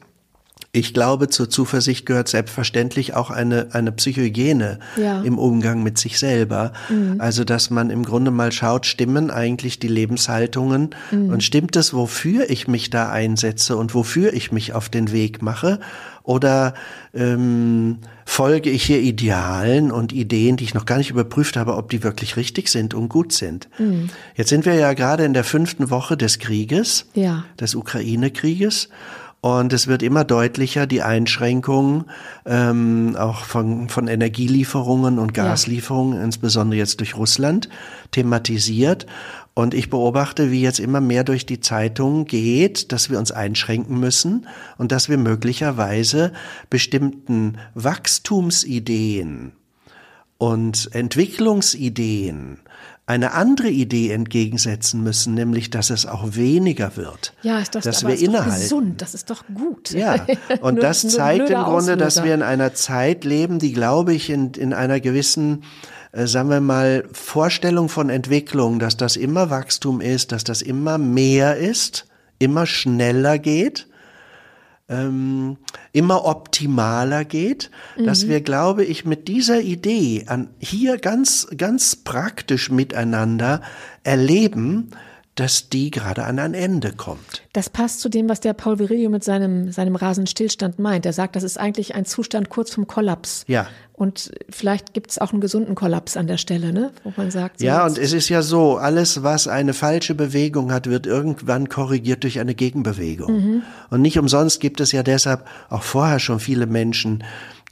[0.74, 5.22] ich glaube, zur Zuversicht gehört selbstverständlich auch eine, eine Psychohygiene Ja.
[5.22, 6.72] im Umgang mit sich selber.
[7.18, 12.50] Also, dass man im Grunde mal schaut, stimmen eigentlich die Lebenshaltungen und stimmt es, wofür
[12.50, 15.78] ich mich da einsetze und wofür ich mich auf den Weg mache?
[16.24, 16.72] Oder
[17.12, 21.90] ähm, folge ich hier Idealen und Ideen, die ich noch gar nicht überprüft habe, ob
[21.90, 23.68] die wirklich richtig sind und gut sind?
[24.34, 27.44] Jetzt sind wir ja gerade in der fünften Woche des Krieges Ja.
[27.60, 28.88] des Ukraine-Krieges.
[29.44, 32.06] Und es wird immer deutlicher, die Einschränkungen
[32.46, 35.44] ähm, auch von, von Energielieferungen und Ja.
[35.44, 37.68] Gaslieferungen, insbesondere jetzt durch Russland,
[38.10, 39.04] thematisiert.
[39.52, 44.00] Und ich beobachte, wie jetzt immer mehr durch die Zeitungen geht, dass wir uns einschränken
[44.00, 44.46] müssen
[44.78, 46.32] und dass wir möglicherweise
[46.70, 49.52] bestimmten Wachstumsideen
[50.38, 52.60] und Entwicklungsideen
[53.06, 57.34] eine andere Idee entgegensetzen müssen, nämlich dass es auch weniger wird.
[57.42, 58.60] Ja, ist doch, dass aber wir ist doch innehalten.
[58.60, 59.90] gesund, das ist doch gut.
[59.90, 60.26] Ja,
[60.62, 64.52] und das zeigt im Grunde, dass wir in einer Zeit leben, die, glaube ich, in,
[64.52, 65.64] in einer gewissen,
[66.12, 70.96] äh, sagen wir mal, Vorstellung von Entwicklung, dass das immer Wachstum ist, dass das immer
[70.96, 72.06] mehr ist,
[72.38, 73.86] immer schneller geht,
[74.88, 75.56] ähm,
[75.92, 82.70] immer optimaler geht, dass wir, glaube ich, mit dieser Idee an hier ganz, ganz praktisch
[82.70, 83.62] miteinander
[84.02, 84.90] erleben,
[85.34, 87.42] dass die gerade an ein Ende kommt.
[87.52, 91.06] Das passt zu dem, was der Paul Virilio mit seinem, seinem rasenden Stillstand meint.
[91.06, 93.44] Er sagt, das ist eigentlich ein Zustand kurz vom Kollaps.
[93.48, 93.66] Ja.
[93.92, 96.92] Und vielleicht gibt es auch einen gesunden Kollaps an der Stelle, ne?
[97.04, 100.72] wo man sagt, so Ja, und es ist ja so, alles, was eine falsche Bewegung
[100.72, 103.62] hat, wird irgendwann korrigiert durch eine Gegenbewegung.
[103.90, 107.22] Und nicht umsonst gibt es ja deshalb auch vorher schon viele Menschen,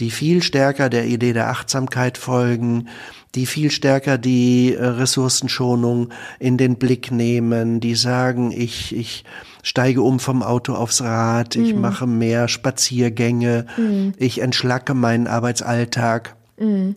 [0.00, 2.88] die viel stärker der Idee der Achtsamkeit folgen,
[3.34, 9.24] die viel stärker die äh, Ressourcenschonung in den Blick nehmen, die sagen, ich, ich
[9.62, 13.66] steige um vom Auto aufs Rad, ich mache mehr Spaziergänge,
[14.16, 16.36] ich entschlacke meinen Arbeitsalltag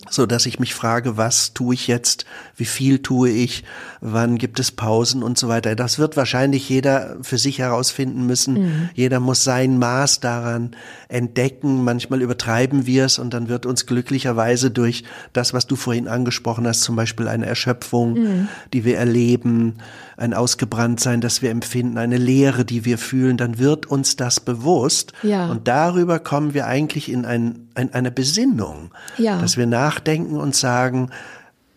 [0.10, 2.25] so dass ich mich frage, was tue ich jetzt,
[2.56, 3.63] wie viel tue ich,
[4.01, 5.75] wann gibt es Pausen und so weiter.
[5.75, 8.89] Das wird wahrscheinlich jeder für sich herausfinden müssen.
[8.93, 10.75] Jeder muss sein Maß daran
[11.10, 11.84] entdecken.
[11.84, 16.67] Manchmal übertreiben wir es und dann wird uns glücklicherweise durch das, was du vorhin angesprochen
[16.67, 19.78] hast, zum Beispiel eine Erschöpfung, die wir erleben,
[20.17, 25.13] ein Ausgebranntsein, das wir empfinden, eine Leere, die wir fühlen, dann wird uns das bewusst.
[25.23, 25.49] Ja.
[25.49, 29.39] Und darüber kommen wir eigentlich in ein, ein, eine Besinnung, Ja.
[29.41, 31.10] dass wir nachdenken und sagen,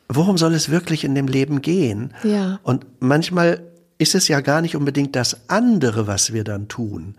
[0.09, 2.14] worum soll es wirklich in dem Leben gehen?
[2.22, 2.61] Ja.
[2.62, 3.61] Und manchmal
[3.98, 7.16] ist es ja gar nicht unbedingt das andere, was wir dann tun,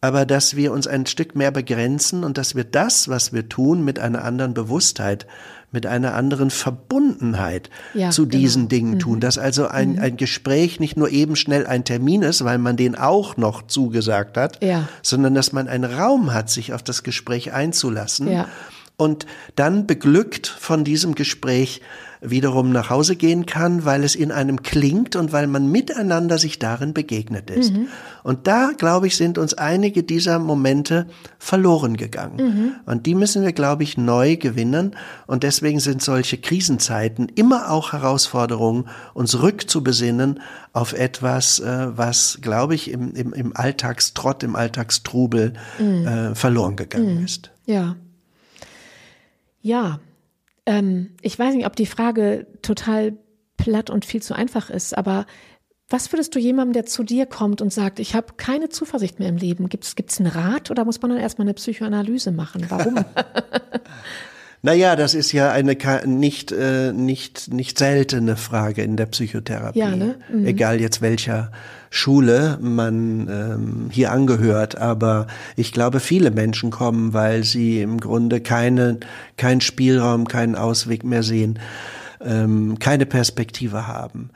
[0.00, 3.84] aber dass wir uns ein Stück mehr begrenzen und dass wir das, was wir tun,
[3.84, 5.26] mit einer anderen Bewusstheit,
[5.72, 8.40] mit einer anderen Verbundenheit Ja, zu genau.
[8.40, 9.20] diesen Dingen tun.
[9.20, 12.94] Dass also ein, ein Gespräch nicht nur eben schnell ein Termin ist, weil man den
[12.96, 14.88] auch noch zugesagt hat, Ja.
[15.02, 18.48] sondern dass man einen Raum hat, sich auf das Gespräch einzulassen Ja.
[18.96, 21.82] und dann beglückt von diesem Gespräch
[22.20, 26.58] wiederum nach Hause gehen kann, weil es in einem klingt und weil man miteinander sich
[26.58, 27.72] darin begegnet ist.
[28.22, 31.06] Und da, glaube ich, sind uns einige dieser Momente
[31.38, 32.74] verloren gegangen.
[32.86, 34.96] Und die müssen wir, glaube ich, neu gewinnen.
[35.26, 40.40] Und deswegen sind solche Krisenzeiten immer auch Herausforderungen, uns rückzubesinnen
[40.72, 47.24] auf etwas, äh, was, glaube ich, im, im, im Alltagstrott, im Alltagstrubel äh, verloren gegangen
[47.24, 47.50] ist.
[47.66, 47.96] Ja.
[49.62, 50.00] Ja.
[50.68, 53.16] Ähm, ich weiß nicht, ob die Frage total
[53.56, 55.24] platt und viel zu einfach ist, aber
[55.88, 59.30] was würdest du jemandem, der zu dir kommt und sagt, ich habe keine Zuversicht mehr
[59.30, 62.66] im Leben, gibt es einen Rat oder muss man dann erstmal eine Psychoanalyse machen?
[62.68, 62.96] Warum?
[64.60, 69.78] Naja, das ist ja eine nicht, äh, nicht, nicht seltene Frage in der Psychotherapie.
[69.78, 70.16] Ja, ne?
[70.44, 71.52] Egal jetzt welcher
[71.90, 74.78] Schule man ähm, hier angehört.
[74.78, 78.98] Aber ich glaube, viele Menschen kommen, weil sie im Grunde keine,
[79.36, 81.58] keinen Spielraum, keinen Ausweg mehr sehen,
[82.20, 84.30] ähm, keine Perspektive haben.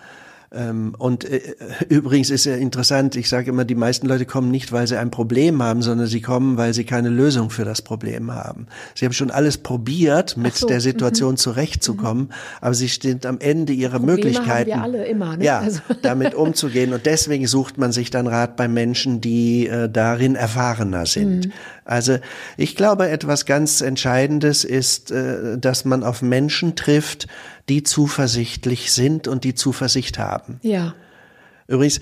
[0.54, 1.40] Ähm, und äh,
[1.88, 5.10] übrigens ist ja interessant, ich sage immer, die meisten Leute kommen nicht, weil sie ein
[5.10, 8.66] Problem haben, sondern sie kommen, weil sie keine Lösung für das Problem haben.
[8.94, 11.38] Sie haben schon alles probiert, mit so, der Situation -hmm.
[11.38, 12.57] zurechtzukommen, -hmm.
[12.61, 14.72] aber sie sind am Ende ihrer Probleme Möglichkeiten.
[14.72, 15.44] Haben wir alle immer, ne?
[15.44, 15.80] Ja, also.
[16.03, 16.92] damit umzugehen.
[16.92, 21.46] Und deswegen sucht man sich dann Rat bei Menschen, die äh, darin erfahrener sind.
[21.46, 21.53] Mhm.
[21.84, 22.18] Also
[22.57, 27.26] ich glaube, etwas ganz Entscheidendes ist, äh, dass man auf Menschen trifft,
[27.68, 30.58] die zuversichtlich sind und die Zuversicht haben.
[30.62, 30.94] Ja.
[31.66, 32.00] Übrigens,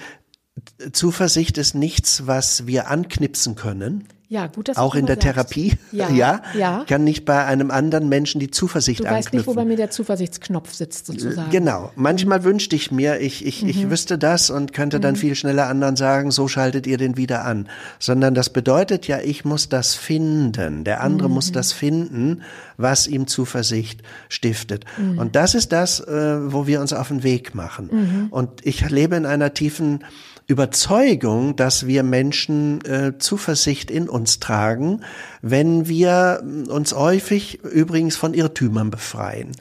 [0.92, 4.08] Zuversicht ist nichts, was wir anknipsen können.
[4.30, 5.34] Ja, gut, dass Auch in der sagst.
[5.34, 5.72] Therapie.
[5.90, 6.84] Ja, ja, ja.
[6.88, 9.22] Kann nicht bei einem anderen Menschen die Zuversicht du anknüpfen.
[9.22, 11.50] Du weißt nicht, wo bei mir der Zuversichtsknopf sitzt, sozusagen.
[11.50, 11.90] Genau.
[11.96, 13.68] Manchmal wünschte ich mir, ich, ich, mhm.
[13.70, 15.02] ich wüsste das und könnte mhm.
[15.02, 17.68] dann viel schneller anderen sagen, so schaltet ihr den wieder an.
[17.98, 20.84] Sondern das bedeutet ja, ich muss das finden.
[20.84, 21.34] Der andere mhm.
[21.34, 22.42] muss das finden,
[22.76, 24.84] was ihm Zuversicht stiftet.
[24.96, 25.18] Mhm.
[25.18, 27.88] Und das ist das, äh, wo wir uns auf den Weg machen.
[27.90, 28.26] Mhm.
[28.30, 30.04] Und ich lebe in einer tiefen
[30.50, 35.02] Überzeugung, dass wir Menschen äh, Zuversicht in uns tragen,
[35.42, 39.52] wenn wir uns häufig übrigens von Irrtümern befreien.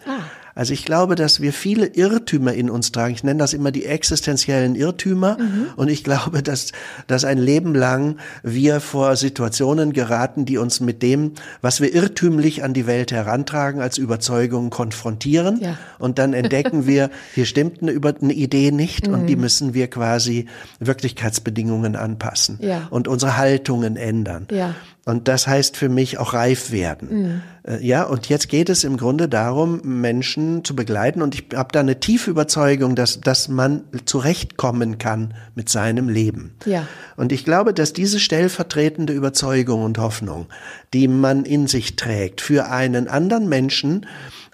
[0.59, 3.13] Also ich glaube, dass wir viele Irrtümer in uns tragen.
[3.13, 5.37] Ich nenne das immer die existenziellen Irrtümer.
[5.39, 5.67] Mhm.
[5.77, 6.73] Und ich glaube, dass,
[7.07, 11.31] dass ein Leben lang wir vor Situationen geraten, die uns mit dem,
[11.61, 15.61] was wir irrtümlich an die Welt herantragen, als Überzeugung konfrontieren.
[15.61, 15.77] Ja.
[15.97, 19.13] Und dann entdecken wir, hier stimmt eine, eine Idee nicht mhm.
[19.13, 19.41] und die mhm.
[19.43, 20.47] müssen wir quasi
[20.81, 22.85] Wirklichkeitsbedingungen anpassen ja.
[22.89, 24.45] und unsere Haltungen ändern.
[24.51, 24.75] Ja.
[25.05, 27.09] Und das heißt für mich auch reif werden.
[27.09, 27.41] Mhm.
[27.81, 31.21] Ja, und jetzt geht es im Grunde darum, Menschen zu begleiten.
[31.21, 36.55] Und ich habe da eine tiefe Überzeugung, dass, dass man zurechtkommen kann mit seinem Leben.
[36.65, 36.87] Ja.
[37.15, 40.47] Und ich glaube, dass diese stellvertretende Überzeugung und Hoffnung,
[40.93, 44.05] die man in sich trägt, für einen anderen Menschen,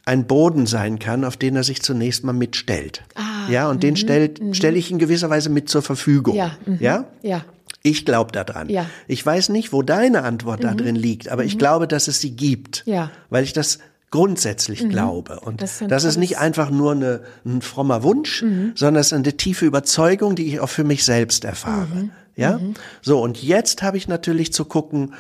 [0.05, 3.03] ein Boden sein kann, auf den er sich zunächst mal mitstellt.
[3.15, 4.53] Ah, ja, und den mhm, stellt, mhm.
[4.53, 6.35] stelle ich in gewisser Weise mit zur Verfügung.
[6.35, 6.77] Ja, mhm.
[6.79, 7.05] ja?
[7.23, 7.43] ja.
[7.85, 8.67] Ich glaube daran.
[8.67, 8.87] Ja.
[9.07, 10.63] Ich weiß nicht, wo deine Antwort mhm.
[10.63, 11.49] da drin liegt, aber mhm.
[11.49, 13.11] ich glaube, dass es sie gibt, ja.
[13.29, 13.77] weil ich das
[14.09, 14.89] grundsätzlich mhm.
[14.89, 15.39] glaube.
[15.41, 18.71] Und das, das ist nicht einfach nur eine, ein frommer Wunsch, mhm.
[18.73, 21.95] sondern es ist eine tiefe Überzeugung, die ich auch für mich selbst erfahre.
[21.95, 22.11] Mhm.
[22.35, 22.57] Ja?
[22.57, 22.73] Mhm.
[23.03, 25.13] So, und jetzt habe ich natürlich zu gucken,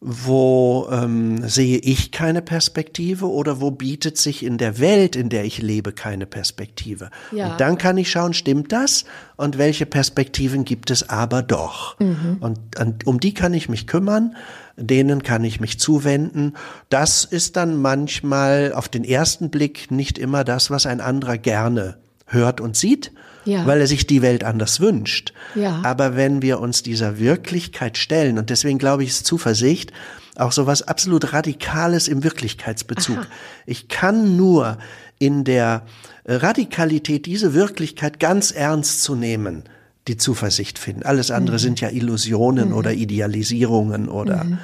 [0.00, 5.44] wo ähm, sehe ich keine Perspektive oder wo bietet sich in der Welt, in der
[5.44, 7.10] ich lebe, keine Perspektive.
[7.32, 7.50] Ja.
[7.50, 9.04] Und dann kann ich schauen, stimmt das
[9.36, 11.98] und welche Perspektiven gibt es aber doch.
[11.98, 12.36] Mhm.
[12.38, 14.36] Und, und um die kann ich mich kümmern,
[14.76, 16.54] denen kann ich mich zuwenden.
[16.90, 21.96] Das ist dann manchmal auf den ersten Blick nicht immer das, was ein anderer gerne
[22.26, 23.10] hört und sieht
[23.44, 23.66] ja.
[23.66, 25.32] weil er sich die Welt anders wünscht.
[25.54, 25.80] Ja.
[25.84, 29.92] Aber wenn wir uns dieser Wirklichkeit stellen, und deswegen glaube ich, ist Zuversicht
[30.38, 33.18] auch so was absolut Radikales im Wirklichkeitsbezug.
[33.18, 33.26] Aha.
[33.66, 34.78] Ich kann nur
[35.18, 35.82] in der
[36.24, 39.64] Radikalität diese Wirklichkeit ganz ernst zu nehmen,
[40.06, 41.02] die Zuversicht finden.
[41.02, 41.60] Alles andere mhm.
[41.60, 42.74] sind ja Illusionen mhm.
[42.76, 44.58] oder Idealisierungen oder mhm.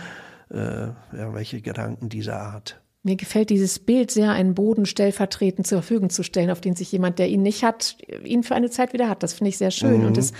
[0.50, 0.86] äh,
[1.18, 2.80] ja, welche Gedanken dieser Art.
[3.06, 6.90] Mir gefällt dieses Bild sehr, einen Boden stellvertretend zur Verfügung zu stellen, auf den sich
[6.90, 9.22] jemand, der ihn nicht hat, ihn für eine Zeit wieder hat.
[9.22, 10.00] Das finde ich sehr schön.
[10.00, 10.06] Mhm.
[10.06, 10.32] Und es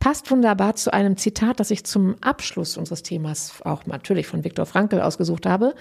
[0.00, 4.66] passt wunderbar zu einem Zitat, das ich zum Abschluss unseres Themas auch natürlich von Viktor
[4.66, 5.74] Frankl ausgesucht habe.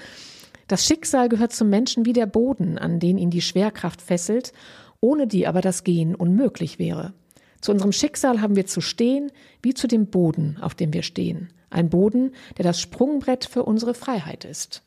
[0.69, 4.53] Das Schicksal gehört zum Menschen wie der Boden, an den ihn die Schwerkraft fesselt,
[5.01, 7.13] ohne die aber das Gehen unmöglich wäre.
[7.59, 9.29] Zu unserem Schicksal haben wir zu stehen,
[9.61, 11.51] wie zu dem Boden, auf dem wir stehen.
[11.69, 14.83] Ein Boden, der das Sprungbrett für unsere Freiheit ist.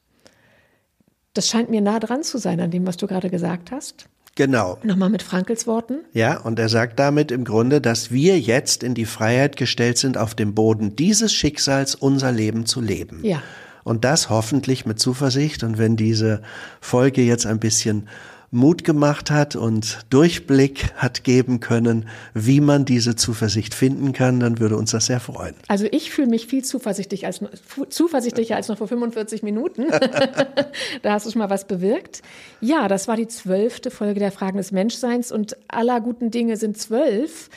[1.35, 4.07] Das scheint mir nah dran zu sein an dem, was du gerade gesagt hast.
[4.35, 4.79] Genau.
[4.83, 6.01] Nochmal mit Frankels Worten.
[6.15, 10.17] Ja, und er sagt damit im Grunde, dass wir jetzt in die Freiheit gestellt sind,
[10.17, 13.21] auf dem Boden dieses Schicksals unser Leben zu leben.
[13.23, 13.43] Ja.
[13.85, 15.65] Und das hoffentlich mit Zuversicht.
[15.65, 16.43] Und wenn diese
[16.81, 18.09] Folge jetzt ein bisschen
[18.55, 24.59] Mut gemacht hat und Durchblick hat geben können, wie man diese Zuversicht finden kann, dann
[24.61, 25.55] würde uns das sehr freuen.
[25.69, 27.41] Also ich fühle mich viel zuversichtlich als,
[27.89, 29.87] zuversichtlicher als noch vor 45 Minuten.
[31.03, 32.21] da hast du schon mal was bewirkt.
[32.61, 36.77] Ja, das war die zwölfte Folge der Fragen des Menschseins und aller guten Dinge sind
[36.77, 37.49] zwölf.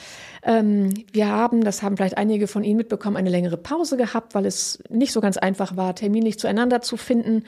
[0.43, 4.45] Ähm, wir haben, das haben vielleicht einige von Ihnen mitbekommen, eine längere Pause gehabt, weil
[4.45, 7.43] es nicht so ganz einfach war, terminlich zueinander zu finden.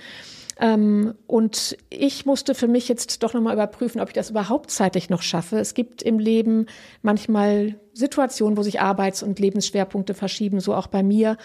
[0.60, 5.10] Ähm, und ich musste für mich jetzt doch nochmal überprüfen, ob ich das überhaupt zeitlich
[5.10, 5.60] noch schaffe.
[5.60, 6.66] Es gibt im Leben
[7.01, 11.38] manchmal Situationen, wo sich Arbeits- und Lebensschwerpunkte verschieben, so auch bei mir.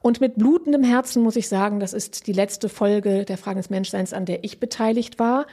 [0.00, 3.70] Und mit blutendem Herzen muss ich sagen, das ist die letzte Folge der Fragen des
[3.70, 5.46] Menschseins, an der ich beteiligt war.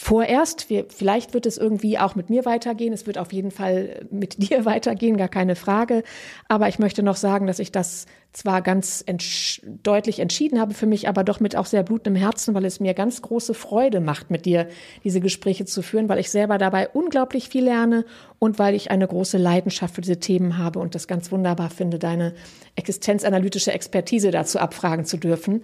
[0.00, 0.70] Vorerst.
[0.70, 2.94] Wir, vielleicht wird es irgendwie auch mit mir weitergehen.
[2.94, 6.02] Es wird auf jeden Fall mit dir weitergehen, gar keine Frage.
[6.48, 10.86] Aber ich möchte noch sagen, dass ich das zwar ganz entsch deutlich entschieden habe für
[10.86, 14.30] mich, aber doch mit auch sehr blutendem Herzen, weil es mir ganz große Freude macht,
[14.30, 14.68] mit dir
[15.04, 18.06] diese Gespräche zu führen, weil ich selber dabei unglaublich viel lerne
[18.38, 21.98] und weil ich eine große Leidenschaft für diese Themen habe und das ganz wunderbar finde,
[21.98, 22.34] deine
[22.76, 25.62] existenzanalytische Expertise dazu abfragen zu dürfen.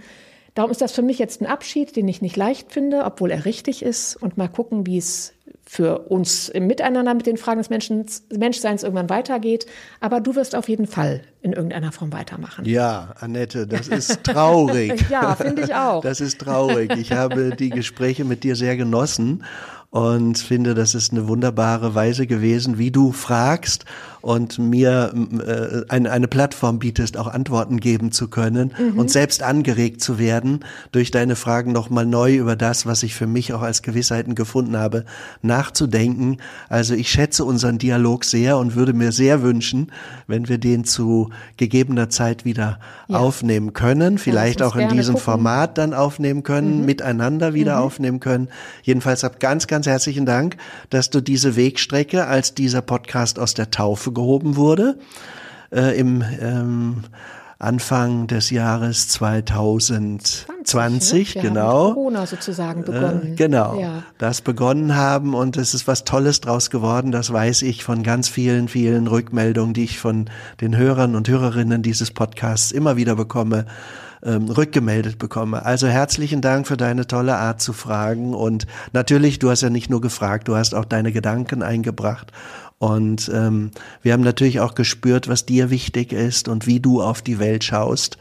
[0.57, 3.45] Darum ist das für mich jetzt ein Abschied, den ich nicht leicht finde, obwohl er
[3.45, 4.17] richtig ist.
[4.17, 5.35] Und mal gucken, wie es
[5.67, 9.67] für uns im Miteinander mit den Fragen des Menschen, Menschseins irgendwann weitergeht.
[10.01, 12.65] Aber du wirst auf jeden Fall in irgendeiner Form weitermachen.
[12.65, 15.05] Ja, Annette, das ist traurig.
[15.11, 16.01] ja, finde ich auch.
[16.01, 16.91] Das ist traurig.
[16.97, 19.45] Ich habe die Gespräche mit dir sehr genossen
[19.97, 23.87] und finde, das ist eine wunderbare Weise gewesen, wie du fragst
[24.27, 25.15] und mir
[25.47, 28.99] äh, eine, eine Plattform bietest, auch Antworten geben zu können mhm.
[28.99, 33.29] und selbst angeregt zu werden, durch deine Fragen nochmal neu über das, was ich für
[33.29, 35.05] mich auch als Gewissheiten gefunden habe,
[35.41, 36.39] nachzudenken.
[36.69, 39.93] Also ich schätze unseren Dialog sehr und würde mir sehr wünschen,
[40.27, 43.19] wenn wir den zu gegebener Zeit wieder ja.
[43.19, 45.25] aufnehmen können, vielleicht auch in diesem gucken.
[45.25, 46.85] Format dann aufnehmen können, mhm.
[46.85, 47.83] miteinander wieder mhm.
[47.83, 48.49] aufnehmen können.
[48.83, 50.57] Jedenfalls ab ganz, ganz herzlichen Dank,
[50.91, 54.99] dass du diese Wegstrecke als dieser Podcast aus der Taufe gehoben wurde
[55.73, 57.05] äh, im ähm,
[57.59, 61.95] Anfang des Jahres 2020, 20, ja, genau.
[61.95, 63.33] Corona sozusagen begonnen.
[63.33, 64.03] Äh, genau, ja.
[64.19, 68.29] das begonnen haben und es ist was Tolles draus geworden, das weiß ich von ganz
[68.29, 70.29] vielen, vielen Rückmeldungen, die ich von
[70.61, 73.65] den Hörern und Hörerinnen dieses Podcasts immer wieder bekomme
[74.27, 75.65] ähm, rückgemeldet bekomme.
[75.65, 79.89] Also herzlichen Dank für deine tolle Art zu fragen und natürlich, du hast ja nicht
[79.89, 82.33] nur gefragt, du hast auch deine Gedanken eingebracht
[82.79, 83.71] und ähm,
[84.03, 87.65] wir haben natürlich auch gespürt, was dir wichtig ist und wie du auf die Welt
[87.65, 88.19] schaust.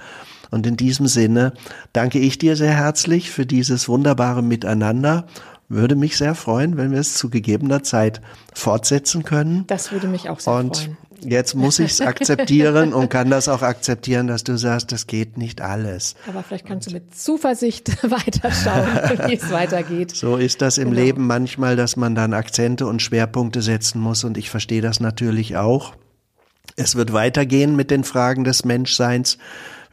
[0.52, 1.54] Und in diesem Sinne
[1.92, 5.26] danke ich dir sehr herzlich für dieses wunderbare Miteinander.
[5.68, 8.22] Würde mich sehr freuen, wenn wir es zu gegebener Zeit
[8.54, 9.66] fortsetzen können.
[9.68, 10.98] Das würde mich auch sehr und freuen.
[11.22, 15.38] Jetzt muss ich es akzeptieren und kann das auch akzeptieren, dass du sagst, das geht
[15.38, 16.16] nicht alles.
[16.28, 20.16] Aber vielleicht kannst du mit Zuversicht weiterschauen, wie es weitergeht.
[20.16, 21.02] So ist das im genau.
[21.02, 25.58] Leben manchmal, dass man dann Akzente und Schwerpunkte setzen muss und ich verstehe das natürlich
[25.58, 25.96] auch.
[26.76, 29.38] Es wird weitergehen mit den Fragen des Menschseins.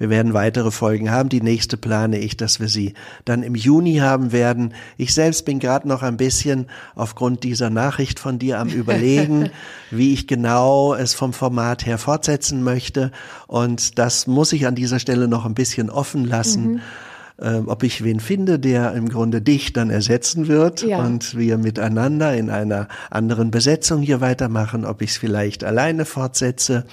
[0.03, 1.29] Wir werden weitere Folgen haben.
[1.29, 2.95] Die nächste plane ich, dass wir sie
[3.25, 4.75] dann im Juni haben werden.
[4.97, 9.51] Ich selbst bin gerade noch ein bisschen aufgrund dieser Nachricht von dir am Überlegen,
[9.93, 13.13] wie ich genau es vom Format her fortsetzen möchte.
[13.47, 16.73] Und das muss ich an dieser Stelle noch ein bisschen offen lassen.
[16.73, 16.81] Mhm
[17.39, 20.99] äh, ob ich wen finde, der im Grunde dich dann ersetzen wird ja.
[20.99, 26.85] und wir miteinander in einer anderen Besetzung hier weitermachen, ob ich es vielleicht alleine fortsetze.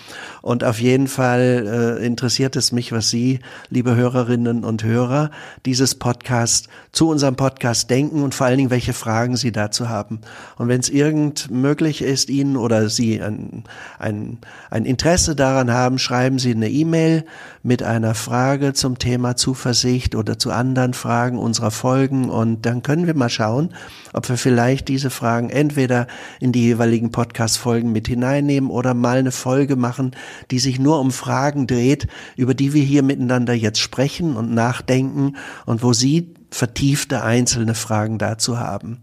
[0.42, 5.32] Und auf jeden Fall äh, interessiert es mich, was Sie, liebe Hörerinnen und Hörer,
[5.66, 10.22] dieses Podcast zu unserem Podcast denken und vor allen Dingen, welche Fragen Sie dazu haben.
[10.58, 13.64] Und wenn es irgend möglich ist, Ihnen oder Sie ein,
[14.00, 17.26] ein, ein Interesse daran haben, schreiben Sie eine E-Mail
[17.64, 22.30] mit einer Frage zum Thema Zuversicht oder zu anderen Fragen unserer Folgen.
[22.30, 23.74] Und dann können wir mal schauen,
[24.14, 26.08] ob wir vielleicht diese Fragen entweder
[26.40, 30.12] in die jeweiligen Podcast-Folgen mit hineinnehmen oder mal eine Folge machen,
[30.52, 35.38] die sich nur um Fragen dreht, über die wir hier miteinander jetzt sprechen und nachdenken
[35.66, 38.98] und wo Sie vertiefte einzelne Fragen dazu haben.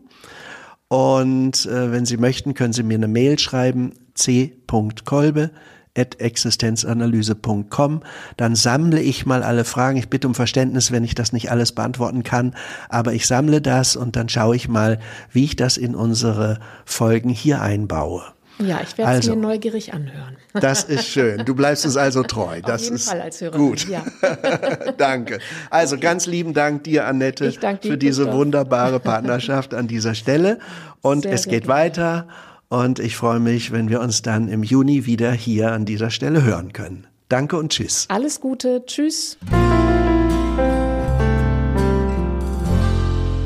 [0.93, 5.49] und äh, wenn Sie möchten, können Sie mir eine Mail schreiben, c.kolbe
[5.97, 8.03] at existenzanalyse.com.
[8.37, 9.97] Dann sammle ich mal alle Fragen.
[9.97, 12.53] Ich bitte um Verständnis, wenn ich das nicht alles beantworten kann,
[12.89, 14.99] aber ich sammle das und dann schaue ich mal,
[15.31, 18.21] wie ich das in unsere Folgen hier einbaue.
[18.59, 20.37] Ja, ich werde also, es mir neugierig anhören.
[20.53, 21.45] Das ist schön.
[21.45, 22.61] Du bleibst uns also treu.
[22.61, 23.87] Das Auf jeden ist Fall als Hörerin, gut.
[23.87, 24.03] Ja.
[24.97, 25.39] Danke.
[25.69, 26.03] Also okay.
[26.03, 27.51] ganz lieben Dank dir, Annette,
[27.81, 28.39] für diese Christoph.
[28.39, 30.59] wunderbare Partnerschaft an dieser Stelle.
[31.01, 31.67] Und sehr, es geht gerne.
[31.67, 32.27] weiter.
[32.69, 36.43] Und ich freue mich, wenn wir uns dann im Juni wieder hier an dieser Stelle
[36.43, 37.07] hören können.
[37.29, 38.05] Danke und tschüss.
[38.09, 38.83] Alles Gute.
[38.85, 39.37] Tschüss.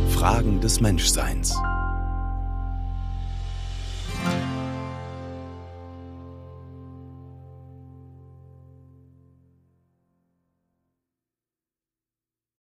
[0.10, 1.56] Fragen des Menschseins.